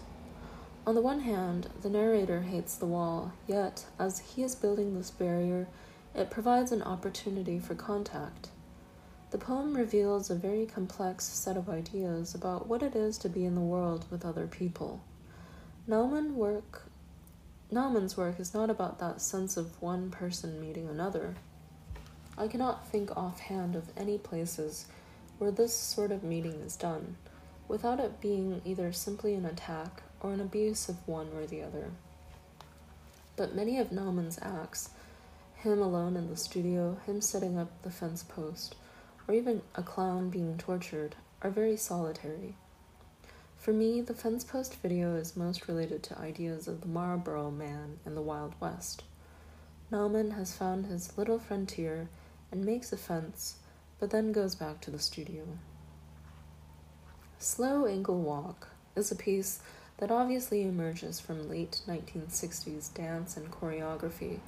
On 0.87 0.95
the 0.95 1.01
one 1.01 1.19
hand, 1.19 1.67
the 1.81 1.89
narrator 1.89 2.43
hates 2.43 2.75
the 2.75 2.85
wall, 2.85 3.33
yet, 3.47 3.83
as 3.99 4.19
he 4.19 4.43
is 4.43 4.55
building 4.55 4.95
this 4.95 5.11
barrier, 5.11 5.67
it 6.15 6.31
provides 6.31 6.71
an 6.71 6.83
opportunity 6.83 7.59
for 7.59 7.75
contact. 7.75 8.47
The 9.31 9.37
poem 9.37 9.75
reveals 9.75 10.29
a 10.29 10.35
very 10.35 10.65
complex 10.65 11.23
set 11.25 11.55
of 11.55 11.69
ideas 11.69 12.35
about 12.35 12.67
what 12.67 12.83
it 12.83 12.95
is 12.95 13.17
to 13.19 13.29
be 13.29 13.45
in 13.45 13.55
the 13.55 13.61
world 13.61 14.05
with 14.11 14.25
other 14.25 14.45
people. 14.45 15.01
Nauman 15.87 16.33
work 16.33 16.83
Nauman's 17.71 18.17
work 18.17 18.37
is 18.41 18.53
not 18.53 18.69
about 18.69 18.99
that 18.99 19.21
sense 19.21 19.55
of 19.55 19.81
one 19.81 20.11
person 20.11 20.59
meeting 20.59 20.89
another. 20.89 21.35
I 22.37 22.49
cannot 22.49 22.89
think 22.89 23.15
offhand 23.15 23.77
of 23.77 23.85
any 23.95 24.17
places 24.17 24.87
where 25.37 25.51
this 25.51 25.73
sort 25.73 26.11
of 26.11 26.21
meeting 26.21 26.55
is 26.65 26.75
done, 26.75 27.15
without 27.69 28.01
it 28.01 28.19
being 28.19 28.61
either 28.65 28.91
simply 28.91 29.35
an 29.35 29.45
attack 29.45 30.03
or 30.19 30.33
an 30.33 30.41
abuse 30.41 30.89
of 30.89 31.07
one 31.07 31.29
or 31.33 31.45
the 31.45 31.63
other. 31.63 31.91
But 33.37 33.55
many 33.55 33.79
of 33.79 33.91
Nauman's 33.91 34.39
acts, 34.41 34.89
him 35.55 35.81
alone 35.81 36.17
in 36.17 36.29
the 36.29 36.35
studio, 36.35 36.97
him 37.05 37.21
setting 37.21 37.57
up 37.57 37.69
the 37.83 37.91
fence 37.91 38.21
post, 38.23 38.75
or 39.27 39.33
even 39.33 39.61
a 39.75 39.83
clown 39.83 40.29
being 40.29 40.57
tortured, 40.57 41.15
are 41.41 41.49
very 41.49 41.77
solitary. 41.77 42.55
For 43.57 43.73
me, 43.73 44.01
the 44.01 44.13
fence 44.13 44.43
post 44.43 44.75
video 44.81 45.15
is 45.15 45.37
most 45.37 45.67
related 45.67 46.01
to 46.03 46.19
ideas 46.19 46.67
of 46.67 46.81
the 46.81 46.87
Marlboro 46.87 47.51
Man 47.51 47.99
and 48.05 48.17
the 48.17 48.21
Wild 48.21 48.53
West. 48.59 49.03
Nauman 49.91 50.35
has 50.35 50.55
found 50.55 50.85
his 50.85 51.17
little 51.17 51.37
frontier 51.37 52.09
and 52.51 52.65
makes 52.65 52.91
a 52.91 52.97
fence, 52.97 53.57
but 53.99 54.09
then 54.09 54.31
goes 54.31 54.55
back 54.55 54.81
to 54.81 54.91
the 54.91 54.97
studio. 54.99 55.43
Slow 57.37 57.85
Angle 57.85 58.21
Walk 58.21 58.69
is 58.95 59.11
a 59.11 59.15
piece 59.15 59.59
that 59.97 60.11
obviously 60.11 60.63
emerges 60.63 61.19
from 61.19 61.47
late 61.47 61.81
1960s 61.87 62.93
dance 62.93 63.37
and 63.37 63.51
choreography, 63.51 64.39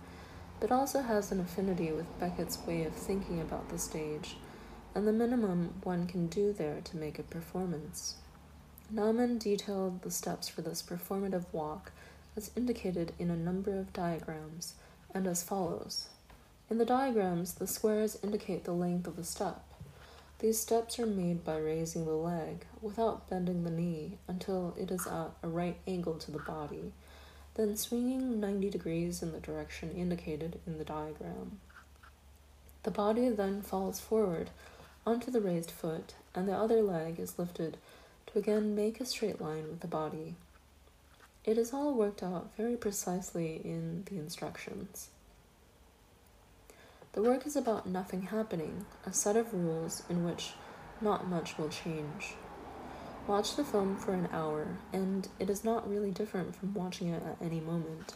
but 0.60 0.72
also 0.72 1.02
has 1.02 1.32
an 1.32 1.40
affinity 1.40 1.92
with 1.92 2.20
Beckett's 2.20 2.58
way 2.66 2.84
of 2.86 2.94
thinking 2.94 3.40
about 3.42 3.70
the 3.70 3.78
stage 3.78 4.38
and 4.96 5.08
the 5.08 5.14
minimum 5.14 5.74
one 5.84 6.08
can 6.08 6.28
do 6.28 6.54
there 6.54 6.82
to 6.84 6.98
make 6.98 7.18
a 7.18 7.24
performance. 7.24 8.16
Nauman 8.94 9.40
detailed 9.40 10.02
the 10.02 10.12
steps 10.12 10.48
for 10.48 10.62
this 10.62 10.84
performative 10.84 11.46
walk 11.52 11.92
as 12.36 12.52
indicated 12.56 13.14
in 13.20 13.30
a 13.30 13.38
number 13.38 13.78
of 13.78 13.94
diagrams, 13.94 14.74
and 15.14 15.28
as 15.28 15.44
follows. 15.44 16.08
In 16.70 16.78
the 16.78 16.86
diagrams, 16.86 17.54
the 17.54 17.68
squares 17.68 18.18
indicate 18.24 18.64
the 18.64 18.72
length 18.72 19.08
of 19.08 19.16
the 19.16 19.24
step. 19.24 19.64
These 20.40 20.60
steps 20.60 21.00
are 21.00 21.06
made 21.06 21.46
by 21.46 21.58
raising 21.58 22.06
the 22.06 22.12
leg 22.12 22.66
without 22.82 23.30
bending 23.30 23.64
the 23.64 23.72
knee 23.72 24.18
until 24.28 24.76
it 24.78 24.92
is 24.92 25.08
at 25.08 25.32
a 25.42 25.48
right 25.48 25.78
angle 25.88 26.16
to 26.16 26.32
the 26.32 26.40
body, 26.40 26.92
then 27.56 27.78
swinging 27.78 28.40
90 28.40 28.70
degrees 28.70 29.22
in 29.22 29.32
the 29.32 29.40
direction 29.40 29.92
indicated 29.92 30.60
in 30.66 30.78
the 30.78 30.84
diagram. 30.84 31.60
The 32.82 32.92
body 32.92 33.30
then 33.30 33.62
falls 33.62 34.00
forward 34.00 34.50
onto 35.06 35.32
the 35.32 35.42
raised 35.42 35.72
foot, 35.72 36.14
and 36.34 36.48
the 36.48 36.56
other 36.56 36.82
leg 36.82 37.20
is 37.20 37.38
lifted 37.38 37.78
to 38.28 38.40
again 38.40 38.76
make 38.76 39.00
a 39.00 39.06
straight 39.06 39.42
line 39.42 39.68
with 39.70 39.82
the 39.82 39.88
body. 39.88 40.36
It 41.46 41.58
is 41.58 41.74
all 41.74 41.94
worked 41.94 42.24
out 42.24 42.52
very 42.56 42.78
precisely 42.78 43.62
in 43.64 44.04
the 44.06 44.18
instructions. 44.18 45.10
The 47.12 47.22
work 47.22 47.46
is 47.46 47.56
about 47.56 47.86
nothing 47.86 48.24
happening, 48.24 48.86
a 49.06 49.14
set 49.14 49.36
of 49.36 49.54
rules 49.54 50.04
in 50.10 50.24
which 50.24 50.54
not 51.02 51.28
much 51.28 51.58
will 51.58 51.70
change. 51.70 52.36
Watch 53.28 53.56
the 53.56 53.64
film 53.64 53.98
for 53.98 54.14
an 54.14 54.30
hour, 54.34 54.68
and 54.92 55.28
it 55.38 55.50
is 55.50 55.64
not 55.64 55.90
really 55.90 56.12
different 56.12 56.56
from 56.56 56.74
watching 56.74 57.10
it 57.10 57.22
at 57.24 57.46
any 57.46 57.60
moment. 57.60 58.16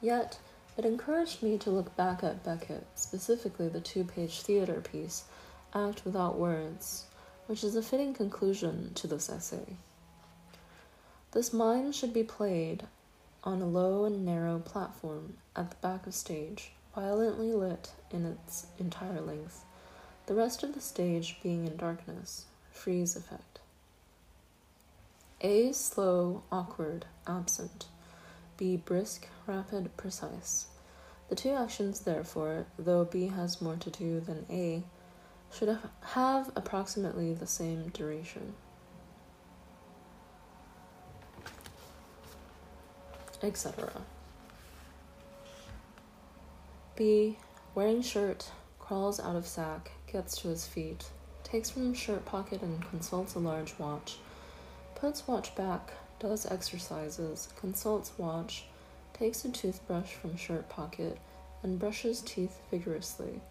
Yet, 0.00 0.38
it 0.76 0.84
encouraged 0.84 1.42
me 1.42 1.58
to 1.58 1.70
look 1.70 1.96
back 1.96 2.22
at 2.22 2.44
Beckett, 2.44 2.86
specifically 2.94 3.68
the 3.68 3.80
two 3.80 4.04
page 4.04 4.40
theater 4.40 4.80
piece, 4.80 5.24
Act 5.76 6.06
Without 6.06 6.38
Words, 6.38 7.04
which 7.48 7.62
is 7.62 7.76
a 7.76 7.82
fitting 7.82 8.14
conclusion 8.14 8.92
to 8.94 9.06
this 9.06 9.28
essay. 9.28 9.76
This 11.32 11.52
mime 11.52 11.92
should 11.92 12.14
be 12.14 12.22
played 12.22 12.86
on 13.44 13.60
a 13.60 13.66
low 13.66 14.06
and 14.06 14.24
narrow 14.24 14.58
platform 14.58 15.36
at 15.54 15.68
the 15.68 15.76
back 15.76 16.06
of 16.06 16.14
stage, 16.14 16.70
violently 16.94 17.52
lit 17.52 17.90
in 18.10 18.24
its 18.24 18.68
entire 18.78 19.20
length, 19.20 19.66
the 20.24 20.34
rest 20.34 20.62
of 20.62 20.72
the 20.72 20.80
stage 20.80 21.36
being 21.42 21.66
in 21.66 21.76
darkness, 21.76 22.46
frieze 22.72 23.14
effect. 23.14 23.58
A 25.42 25.72
slow, 25.72 26.42
awkward, 26.50 27.04
absent. 27.26 27.84
B 28.56 28.78
brisk, 28.78 29.28
rapid, 29.46 29.94
precise. 29.98 30.68
The 31.28 31.36
two 31.36 31.50
actions, 31.50 32.00
therefore, 32.00 32.64
though 32.78 33.04
B 33.04 33.26
has 33.26 33.60
more 33.60 33.76
to 33.76 33.90
do 33.90 34.20
than 34.20 34.46
A, 34.48 34.82
should 35.56 35.78
have 36.02 36.50
approximately 36.56 37.32
the 37.32 37.46
same 37.46 37.88
duration. 37.88 38.54
Etc. 43.42 43.92
B. 46.96 47.38
Wearing 47.74 48.02
shirt, 48.02 48.50
crawls 48.78 49.20
out 49.20 49.36
of 49.36 49.46
sack, 49.46 49.90
gets 50.10 50.36
to 50.38 50.48
his 50.48 50.66
feet, 50.66 51.04
takes 51.44 51.70
from 51.70 51.92
shirt 51.94 52.24
pocket 52.24 52.62
and 52.62 52.82
consults 52.90 53.34
a 53.34 53.38
large 53.38 53.78
watch, 53.78 54.18
Puts 54.96 55.28
watch 55.28 55.54
back, 55.54 55.92
does 56.18 56.46
exercises, 56.46 57.48
consults 57.60 58.12
watch, 58.16 58.64
takes 59.12 59.44
a 59.44 59.50
toothbrush 59.50 60.14
from 60.14 60.38
shirt 60.38 60.70
pocket, 60.70 61.18
and 61.62 61.78
brushes 61.78 62.22
teeth 62.22 62.58
vigorously. 62.70 63.42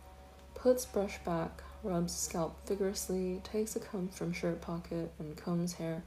Puts 0.56 0.88
brush 0.88 1.20
back, 1.24 1.62
rubs 1.86 2.16
scalp 2.16 2.68
vigorously, 2.68 3.42
takes 3.44 3.76
a 3.76 3.80
comb 3.80 4.10
from 4.10 4.34
shirt 4.34 4.62
pocket, 4.62 5.12
and 5.20 5.38
combs 5.38 5.74
hair. 5.74 6.04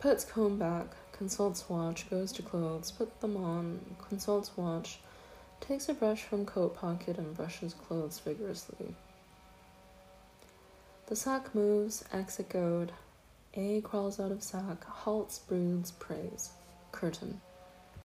Puts 0.00 0.24
comb 0.24 0.58
back, 0.58 0.86
consults 1.12 1.68
watch, 1.68 2.08
goes 2.10 2.32
to 2.32 2.42
clothes, 2.42 2.90
puts 2.90 3.16
them 3.20 3.36
on, 3.36 3.80
consults 4.08 4.56
watch, 4.56 4.98
takes 5.60 5.88
a 5.88 5.94
brush 5.94 6.22
from 6.22 6.44
coat 6.44 6.74
pocket, 6.74 7.18
and 7.18 7.36
brushes 7.36 7.74
clothes 7.74 8.18
vigorously. 8.18 8.94
The 11.06 11.16
sack 11.16 11.54
moves, 11.54 12.02
exit 12.12 12.48
goad. 12.48 12.92
A 13.54 13.82
crawls 13.82 14.18
out 14.18 14.32
of 14.32 14.42
sack, 14.42 14.84
halts, 14.84 15.38
broods, 15.38 15.92
prays. 15.92 16.50
Curtain. 16.92 17.40